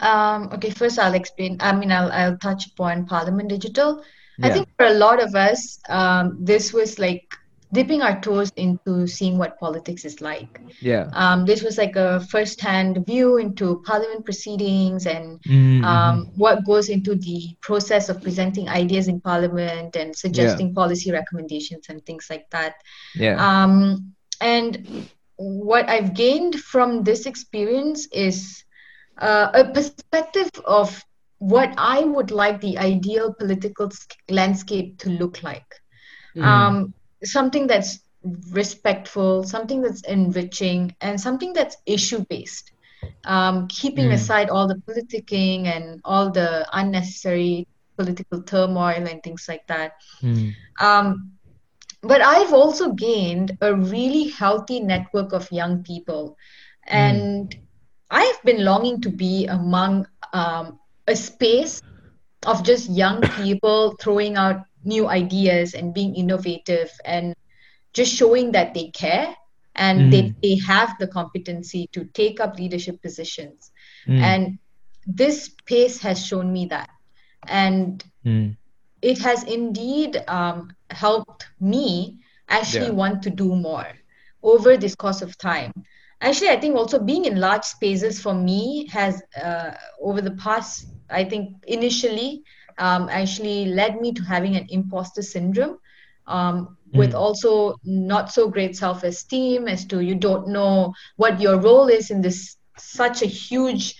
[0.00, 1.56] Um, okay, first I'll explain.
[1.60, 4.02] I mean, I'll I'll touch upon Parliament Digital.
[4.42, 7.24] I think for a lot of us, um, this was like
[7.72, 10.60] dipping our toes into seeing what politics is like.
[10.80, 11.08] Yeah.
[11.14, 16.88] Um, this was like a first-hand view into parliament proceedings and Mm, um, what goes
[16.90, 22.48] into the process of presenting ideas in parliament and suggesting policy recommendations and things like
[22.50, 22.74] that.
[23.14, 23.36] yeah.
[23.40, 28.64] Um, and what I've gained from this experience is
[29.20, 31.02] uh, a perspective of
[31.38, 33.90] what I would like the ideal political
[34.28, 35.66] landscape to look like.
[36.40, 36.92] Um,
[37.22, 37.98] something that's
[38.50, 42.72] respectful, something that's enriching, and something that's issue based.
[43.24, 44.12] Um, keeping Mm.
[44.12, 49.92] aside all the politicking and all the unnecessary political turmoil and things like that.
[50.22, 51.32] Mm, Um,
[52.02, 56.36] but I've also gained a really healthy network of young people.
[56.86, 57.54] And
[58.10, 61.82] I've been longing to be among um, a space
[62.46, 67.34] of just young people throwing out new ideas and being innovative and
[67.92, 69.34] just showing that they care
[69.74, 73.70] and they, they have the competency to take up leadership positions.
[74.06, 74.58] mm, And
[75.06, 76.90] this space has shown me that.
[77.46, 78.56] And mm.
[79.02, 82.92] it has indeed um, helped me actually Yeah.
[82.92, 83.86] want to do more
[84.42, 85.72] over this course of time.
[86.26, 89.72] Actually, I think also being in large spaces for me has, uh,
[90.02, 92.42] over the past, I think initially,
[92.78, 95.78] um, actually led me to having an imposter syndrome.
[96.26, 97.20] Um, with Mm.
[97.24, 102.10] also not so great self esteem as to you don't know what your role is
[102.10, 103.94] in this such a huge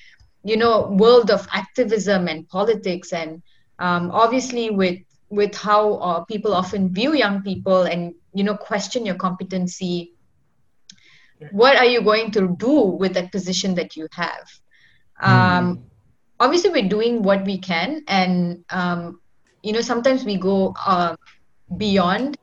[0.45, 3.43] you know world of activism and politics and
[3.79, 4.99] um, obviously with
[5.31, 10.13] with how uh, people often view young people and you know question your competency
[11.51, 14.49] what are you going to do with that position that you have?
[15.21, 15.85] Um,
[16.39, 19.21] obviously we're doing what we can and um,
[19.63, 21.17] you know sometimes we go uh,
[21.77, 22.37] beyond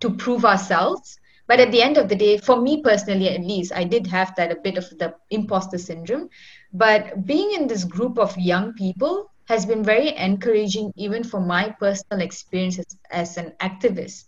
[0.00, 1.18] to prove ourselves.
[1.46, 4.34] But at the end of the day for me personally at least i did have
[4.36, 6.28] that a bit of the imposter syndrome.
[6.72, 11.70] But being in this group of young people has been very encouraging even for my
[11.80, 14.24] personal experience as, as an activist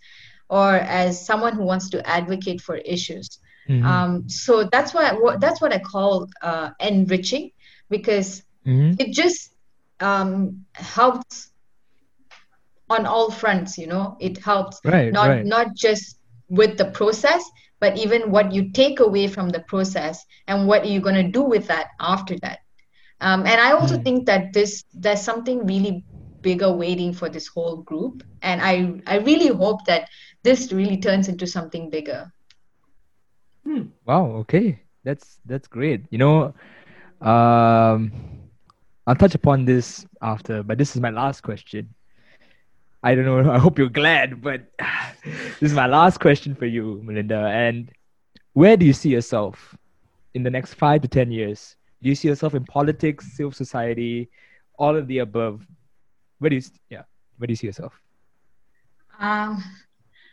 [0.49, 3.39] or as someone who wants to advocate for issues
[3.69, 4.07] Mhm.
[4.09, 7.51] um, so that's why what that's what i call uh, enriching
[7.91, 8.99] because Mhm.
[8.99, 9.55] it just
[10.01, 11.51] um, helps
[12.91, 15.45] on all fronts you know it helps Right, not right.
[15.45, 17.45] not just with the process
[17.81, 21.31] but even what you take away from the process and what are you going to
[21.31, 22.59] do with that after that
[23.21, 24.03] um, and i also Mm.
[24.03, 26.05] think that this there's something really
[26.43, 30.09] bigger waiting for this whole group and i i really hope that
[30.43, 32.31] this really turns into something bigger
[34.05, 34.27] Wow.
[34.43, 34.83] Okay.
[35.05, 36.05] That's that's great.
[36.11, 36.55] You know,
[37.21, 38.13] um,
[39.07, 41.95] I'll touch upon this after, but this is my last question.
[43.03, 43.51] I don't know.
[43.57, 44.63] I hope you're glad, but
[45.25, 47.47] this is my last question for you, Melinda.
[47.47, 47.91] And
[48.53, 49.77] where do you see yourself
[50.35, 51.77] in the next five to ten years?
[52.03, 54.31] Do you see yourself in politics, civil society,
[54.79, 55.67] all of the above?
[56.39, 56.63] Where do you?
[56.91, 57.03] Yeah.
[57.39, 57.99] Where do you see yourself?
[59.19, 59.63] Um,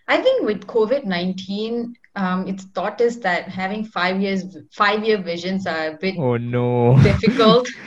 [0.07, 4.43] I think with COVID nineteen, um, it's taught us that having five years,
[4.73, 6.97] five year visions are a bit Oh no.
[7.03, 7.67] difficult.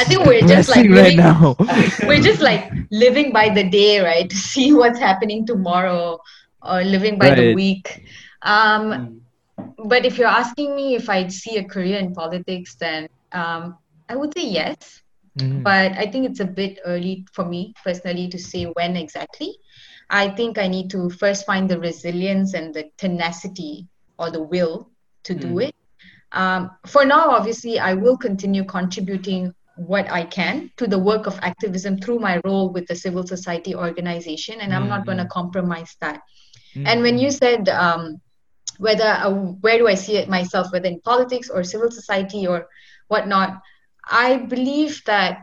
[0.00, 1.56] I think we're just, like, depressing right living- now.
[2.08, 4.28] We're just like living by the day, right?
[4.28, 6.18] To see what's happening tomorrow,
[6.62, 7.86] or living by the week.
[8.42, 8.84] Um,
[9.58, 9.88] Mm.
[9.88, 13.76] but if you're asking me if I'd see a career in politics, then um,
[14.08, 14.76] I would say yes.
[15.38, 15.62] Mhm.
[15.62, 19.50] but I think it's a bit early for me personally to say when exactly.
[20.10, 23.86] I think I need to first find the resilience and the tenacity
[24.18, 24.90] or the will
[25.24, 25.68] to do Mm.
[25.68, 25.74] it.
[26.32, 31.38] Um, for now, obviously, I will continue contributing what I can to the work of
[31.42, 35.96] activism through my role with the civil society organization, and I'm not going to compromise
[36.00, 36.20] that.
[36.86, 38.20] And when you said um,
[38.78, 42.68] whether uh, where do I see it myself, whether in politics or civil society or
[43.08, 43.60] whatnot,
[44.08, 45.38] I believe that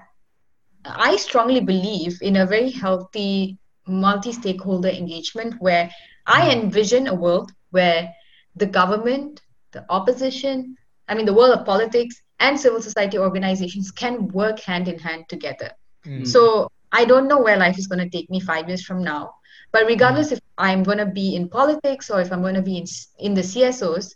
[0.85, 3.57] I strongly believe in a very healthy
[3.87, 5.89] multi-stakeholder engagement where
[6.25, 8.13] I envision a world where
[8.55, 10.75] the government, the opposition,
[11.07, 15.25] I mean the world of politics and civil society organizations can work hand in hand
[15.29, 15.71] together.
[16.05, 16.27] Mm.
[16.27, 19.33] So I don't know where life is going to take me five years from now.
[19.71, 22.77] But regardless if I'm going to be in politics or if I'm going to be
[22.77, 22.85] in,
[23.19, 24.15] in the CSOs,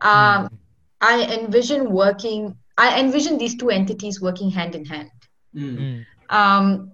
[0.00, 0.58] um,
[1.00, 5.10] I envision working, I envision these two entities working hand in hand.
[5.54, 5.78] Mm.
[5.78, 6.06] Mm.
[6.28, 6.92] Um,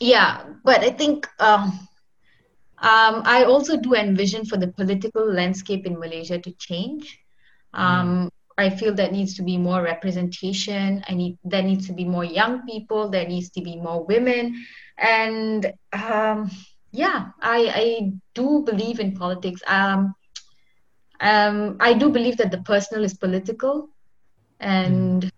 [0.00, 1.78] yeah, but I think um,
[2.78, 7.18] um, I also do envision for the political landscape in Malaysia to change.
[7.74, 11.04] Um, I feel that needs to be more representation.
[11.08, 13.08] I need there needs to be more young people.
[13.08, 14.64] There needs to be more women,
[14.98, 16.50] and um,
[16.90, 19.62] yeah, I I do believe in politics.
[19.66, 20.14] Um,
[21.20, 23.88] um, I do believe that the personal is political,
[24.58, 25.30] and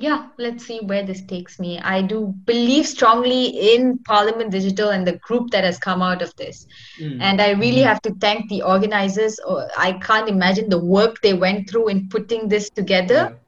[0.00, 1.78] yeah, let's see where this takes me.
[1.78, 6.34] I do believe strongly in Parliament Digital and the group that has come out of
[6.36, 6.66] this.
[6.98, 7.20] Mm.
[7.20, 9.38] And I really have to thank the organizers.
[9.44, 13.38] Oh, I can't imagine the work they went through in putting this together.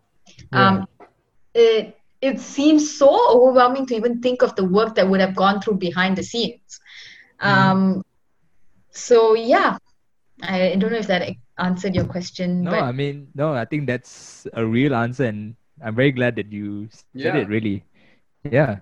[0.53, 0.87] Um,
[1.55, 5.63] it, it seems so overwhelming to even think of the work that would have gone
[5.63, 6.81] through behind the scenes.
[7.41, 8.05] Um,
[8.91, 9.79] so, yeah,
[10.43, 12.65] I don't know if that answered your question.
[12.65, 16.53] No, I mean, no, I think that's a real answer, and I'm very glad that
[16.53, 17.43] you said Yeah.
[17.43, 17.49] it.
[17.49, 17.85] Really,
[18.47, 18.81] yeah.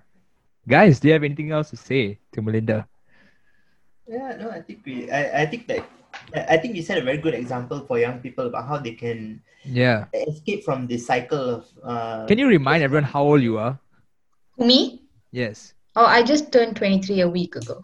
[0.67, 2.85] Guys, do you have anything else to say to Melinda?
[4.07, 5.85] Yeah, no, I think we, I, I think that,
[6.35, 8.93] I I think you set a very good example for young people about how they
[8.93, 10.05] can Yeah.
[10.13, 11.65] escape from this cycle of.
[11.83, 13.79] Uh, Can you remind everyone how old you are?
[14.57, 15.01] me?
[15.31, 15.73] Yes.
[15.95, 17.81] Oh, I just turned 23 a week ago.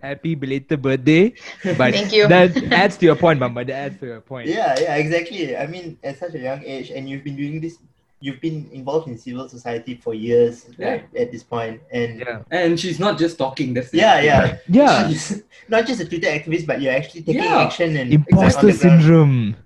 [0.00, 1.34] Happy belated birthday.
[1.76, 2.28] But Thank you.
[2.28, 3.64] That adds to your point, Mama.
[3.64, 4.46] That adds to your point.
[4.46, 5.56] Yeah, yeah, exactly.
[5.56, 7.78] I mean, at such a young age, and you've been doing this,
[8.20, 10.88] you've been involved in civil society for years, Yeah.
[10.88, 12.42] right, at this point, and Yeah.
[12.50, 13.74] And she's not just talking.
[13.74, 15.08] That's the- yeah, yeah, Yeah.
[15.08, 17.62] She's not just a Twitter activist, but you're actually taking Yeah.
[17.66, 19.02] action and Imposter on the ground.
[19.02, 19.56] syndrome.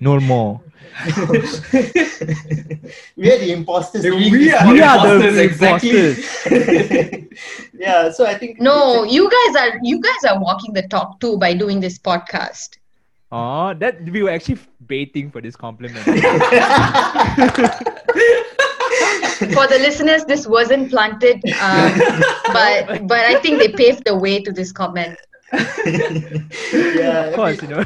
[0.00, 0.60] No more.
[3.16, 4.02] we are the imposters.
[4.02, 4.72] doing We are.
[4.72, 5.90] We are the imposters, exactly.
[5.90, 7.24] imposters.
[7.78, 11.38] yeah, so I think No, you guys are you guys are walking the talk too
[11.38, 12.78] by doing this podcast.
[13.30, 16.04] Oh, that we were actually baiting for this compliment.
[19.54, 21.92] For the listeners, this wasn't planted, um,
[22.52, 25.16] but but I think they paved the way to this comment.
[25.52, 27.84] yeah, of course, you know.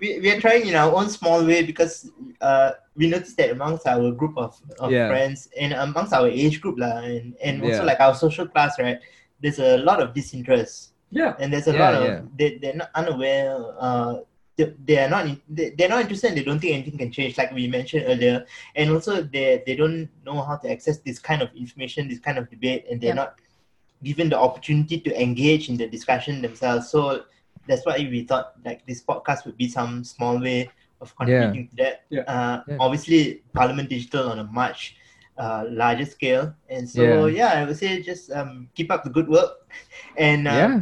[0.00, 2.10] we, we are trying in our own small way because
[2.40, 5.08] uh, we noticed that amongst our group of, of Yeah.
[5.08, 7.82] friends and amongst our age group lah, and, and also Yeah.
[7.84, 8.98] like our social class, right?
[9.40, 11.34] There's a lot of disinterest Yeah.
[11.38, 12.20] and there's a Yeah, lot of yeah.
[12.38, 14.14] they, they're not unaware uh,
[14.60, 17.10] they, they are not in, they, they're not interested and they don't think anything can
[17.10, 18.44] change like we mentioned earlier
[18.76, 22.38] and also they they don't know how to access this kind of information this kind
[22.38, 23.22] of debate and they're Yeah.
[23.24, 23.34] not
[24.02, 27.00] given the opportunity to engage in the discussion themselves so
[27.68, 30.60] that's why we thought like this podcast would be some small way
[31.00, 32.24] of contributing to that Yeah.
[32.34, 32.76] Uh, Yeah.
[32.84, 33.20] obviously
[33.54, 34.96] parliament digital on a much
[35.38, 37.52] uh, larger scale and so yeah.
[37.58, 39.52] i would say just um, keep up the good work
[40.28, 40.78] and uh, yeah.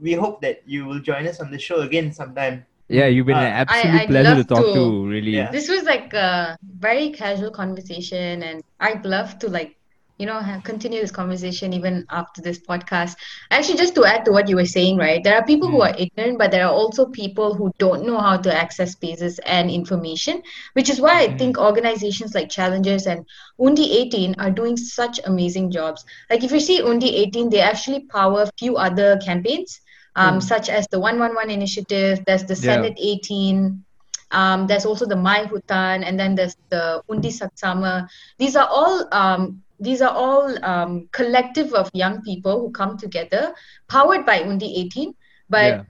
[0.00, 2.64] we hope that you will join us on the show again sometime.
[2.90, 4.72] Yeah, you've been an Uh, absolute I'd pleasure to talk to.
[4.74, 5.36] to, really.
[5.36, 5.50] Yeah.
[5.52, 9.76] This was like a very casual conversation, and I'd love to like
[10.18, 13.14] you know have, continue this conversation even after this podcast.
[13.50, 15.22] Actually, just to add to what you were saying, right?
[15.24, 15.86] There are people who Mm.
[15.88, 19.70] are ignorant, but there are also people who don't know how to access spaces and
[19.70, 20.42] information,
[20.74, 21.38] which is why I Mm.
[21.38, 23.24] think organizations like Challengers and
[23.64, 26.04] Undi 18 are doing such amazing jobs.
[26.28, 29.80] Like if you see Undi 18, they actually power a few other campaigns,
[30.16, 30.42] um, Mm.
[30.42, 32.22] such as the 111 initiative.
[32.26, 32.60] There's the Yeah.
[32.74, 33.84] Senate 18.
[34.32, 38.06] Um, there's also the My Hutan, and then there's the Undi Satsama.
[38.38, 43.54] These are all um, these are all um, collective of young people who come together,
[43.88, 45.14] powered by Undi 18.
[45.48, 45.82] But Yeah.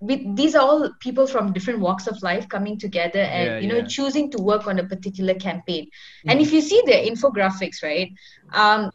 [0.00, 3.68] with, these are all people from different walks of life coming together and Yeah, you
[3.68, 3.86] know yeah.
[3.86, 5.88] choosing to work on a particular campaign.
[6.26, 8.12] And if you see their infographics, right?
[8.52, 8.90] Um,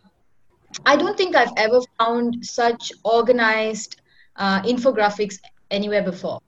[0.86, 3.98] I don't think I've ever found such organized
[4.38, 5.38] uh, infographics
[5.72, 6.40] anywhere before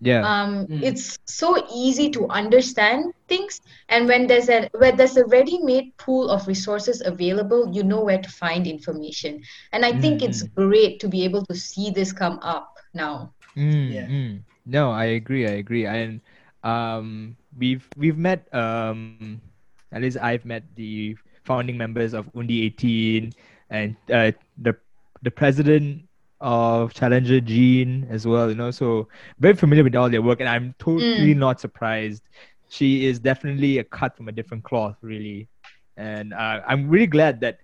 [0.00, 0.28] Yeah.
[0.28, 0.82] um, Mm.
[0.82, 6.30] it's so easy to understand things and when there's a where there's a ready-made pool
[6.30, 9.40] of resources available you know where to find information
[9.72, 13.88] and i think it's great to be able to see this come up now Mm,
[13.88, 14.06] Yeah.
[14.08, 14.42] mm.
[14.66, 15.46] No, I agree.
[15.46, 15.86] I agree.
[15.86, 16.20] And
[16.64, 18.46] um, we've we've met.
[18.54, 19.24] Um,
[19.72, 23.32] at least I've met the founding members of Undi 18
[23.70, 24.74] and uh, the
[25.22, 26.07] the president
[26.40, 28.48] of Challenger Jean as well.
[28.48, 29.08] You know, so
[29.38, 32.22] very familiar with all their work, and I'm totally not surprised.
[32.68, 35.48] She is definitely a cut from a different cloth, really,
[35.96, 37.58] and uh, I'm really glad that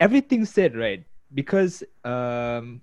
[0.00, 2.80] everything said right because um,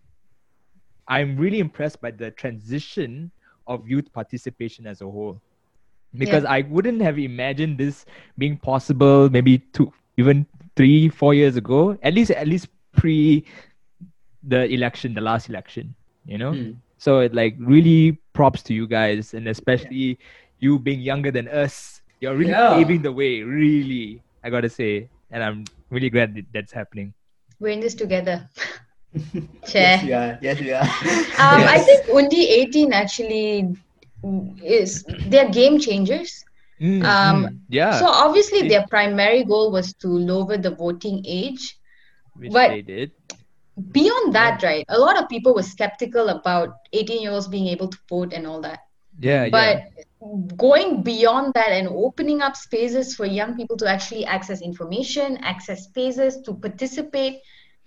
[1.08, 3.32] I'm really impressed by the transition
[3.68, 5.42] of youth participation as a whole.
[6.16, 8.06] Because I wouldn't have imagined this
[8.38, 10.46] being possible maybe two, even
[10.76, 11.98] three, four years ago.
[12.04, 13.46] At least, at least pre
[14.48, 15.96] the election, the last election.
[16.26, 16.54] You know.
[16.54, 16.72] Hmm.
[16.98, 20.18] So it like really props to you guys, and especially
[20.60, 22.02] you being younger than us.
[22.22, 22.76] You're really Yeah.
[22.80, 23.44] paving the way.
[23.44, 27.14] Really, I gotta say, and I'm really glad that that's happening.
[27.60, 28.44] we're in this together
[29.72, 30.40] Yes, we are.
[30.42, 30.84] Yes, we are.
[31.40, 33.72] um, i think undi 18 actually
[34.64, 36.44] is they're game changers
[36.82, 41.22] Mm, Um, mm, yeah, so obviously It- their primary goal was to lower the voting
[41.24, 41.78] age
[42.36, 43.12] which but- they did.
[43.92, 47.88] Beyond that, right, a lot of people were skeptical about 18 year olds being able
[47.88, 48.80] to vote and all that.
[49.20, 50.38] Yeah, But yeah.
[50.56, 55.86] going beyond that and opening up spaces for young people to actually access information, access
[55.86, 57.40] spaces, to participate,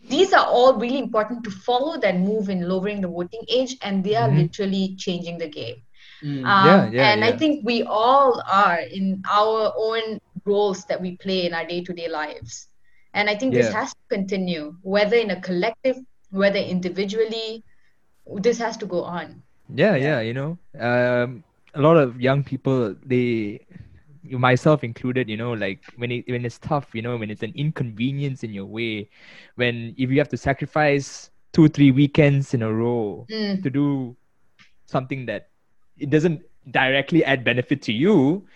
[0.09, 4.05] these are all really important to follow that move in lowering the voting age, and
[4.05, 4.37] they are Mhm.
[4.43, 5.83] literally changing the game.
[6.23, 6.45] Mm.
[6.45, 11.17] Um, Yeah, yeah, and I think we all are in our own roles that we
[11.17, 12.69] play in our day to day lives.
[13.17, 15.97] And I think this has to continue, whether in a collective,
[16.31, 17.65] whether individually,
[18.45, 19.43] this has to go on.
[19.75, 21.43] yeah yeah you know um
[21.75, 23.59] a lot of young people they
[24.23, 27.43] you myself included you know like when it when it's tough you know when it's
[27.43, 29.11] an inconvenience in your way
[29.59, 33.59] when if you have to sacrifice two three weekends in a row Mm.
[33.67, 33.87] to do
[34.87, 35.49] something that
[35.99, 38.47] it doesn't directly add benefit to you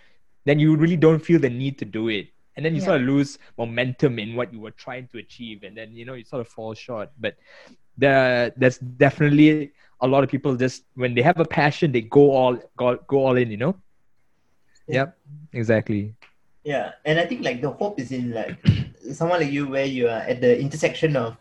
[0.46, 2.86] then you really don't feel the need to do it and then you Yeah.
[2.86, 6.14] sort of lose momentum in what you were trying to achieve and then you know
[6.14, 7.36] you sort of fall short but
[7.96, 12.30] there there's definitely a lot of people just when they have a passion they go
[12.32, 13.74] all go, go all in you know
[14.86, 14.94] Yeah.
[14.94, 15.18] yep
[15.52, 16.14] exactly
[16.64, 18.58] Yeah, and I think like the hope is in like
[19.12, 21.36] someone like you where you are at the intersection of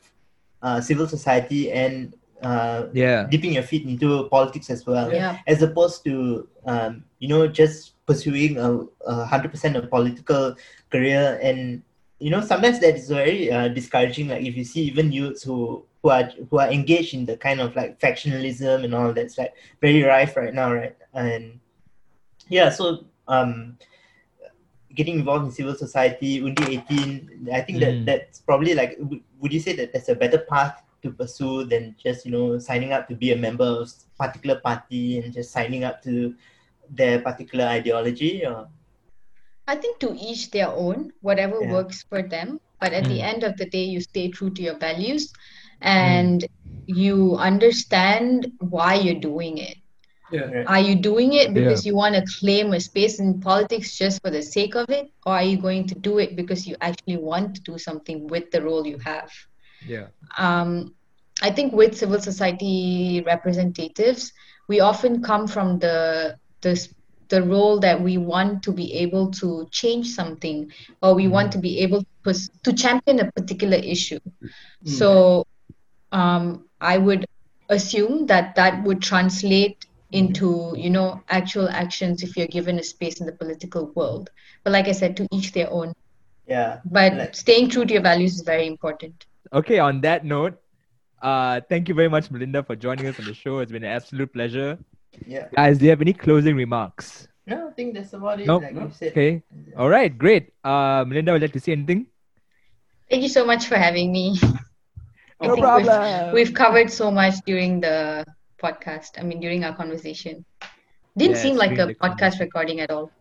[0.61, 5.37] uh, civil society and uh, yeah dipping your feet into politics as well, Yeah.
[5.47, 10.55] as opposed to um, you know just pursuing a, a hundred percent a political
[10.89, 11.83] career and
[12.19, 14.27] you know sometimes that is very uh, discouraging.
[14.29, 17.59] Like if you see even youths who who are who are engaged in the kind
[17.59, 20.95] of like factionalism and all that's like very rife right now, right?
[21.13, 21.59] And
[22.47, 23.77] yeah, so um,
[24.95, 28.05] getting involved in civil society, Undi 18, I think that Mm.
[28.05, 31.95] that's probably like, w- would you say that that's a better path to pursue than
[32.01, 35.51] just, you know, signing up to be a member of a particular party and just
[35.51, 36.35] signing up to
[36.89, 38.45] their particular ideology?
[38.45, 38.67] Or,
[39.67, 41.71] I think to each their own, whatever Yeah.
[41.71, 42.59] works for them.
[42.79, 43.33] But at the Mm.
[43.33, 45.31] end of the day, you stay true to your values
[45.81, 46.45] and
[46.87, 49.77] you understand why you're doing it.
[50.31, 50.63] Yeah.
[50.67, 54.31] Are you doing it because you want to claim a space in politics just for
[54.31, 55.07] the sake of it?
[55.25, 58.51] Or are you going to do it because you actually want to do something with
[58.51, 59.29] the role you have?
[59.85, 60.07] Yeah
[60.37, 60.93] um,
[61.41, 64.33] I think with civil society representatives,
[64.67, 66.87] we often come from the the
[67.29, 70.69] the role that we want to be able to change something,
[71.01, 74.19] or we want to be able to, pers- to champion a particular issue.
[74.83, 75.45] So,
[76.11, 77.25] um, I would
[77.69, 83.19] assume that that would translate into you know actual actions if you're given a space
[83.19, 84.29] in the political world.
[84.63, 85.93] But like I said, to each their own.
[86.47, 86.79] Yeah.
[86.85, 89.25] But Like- staying true to your values is very important.
[89.53, 90.57] Okay on that note
[91.21, 93.91] uh thank you very much melinda for joining us on the show it's been an
[93.91, 94.77] absolute pleasure
[95.25, 95.47] Yeah.
[95.55, 98.45] guys do you have any closing remarks No, I think that's about it.
[98.45, 98.61] Nope.
[98.63, 99.11] Like you said.
[99.11, 99.43] okay
[99.77, 102.07] all right great uh melinda would you like to say anything
[103.09, 104.37] Thank you so much for having me.
[105.41, 106.31] I No think problem.
[106.33, 108.23] We've, we've covered so much during the
[108.61, 109.17] podcast.
[109.17, 110.45] I mean, during our conversation.
[111.17, 113.11] Didn't Yes, seem like a podcast recording at all.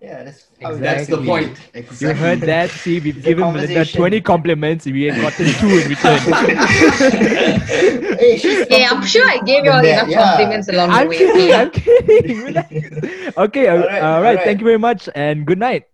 [0.00, 1.58] Yeah, that's, Oh, that's the point.
[1.74, 1.96] Exactly.
[1.98, 5.88] you heard that see we've given melinda 20 compliments and we had gotten two in
[5.88, 6.24] return
[8.18, 10.18] hey, she's Yeah, I'm sure I gave you all Yeah, enough yeah.
[10.18, 11.16] compliments along the i'm way.
[11.16, 11.54] kidding okay?
[11.54, 14.44] i'm kidding okay all All right, right, all all right right.
[14.44, 15.86] thank you very much and good night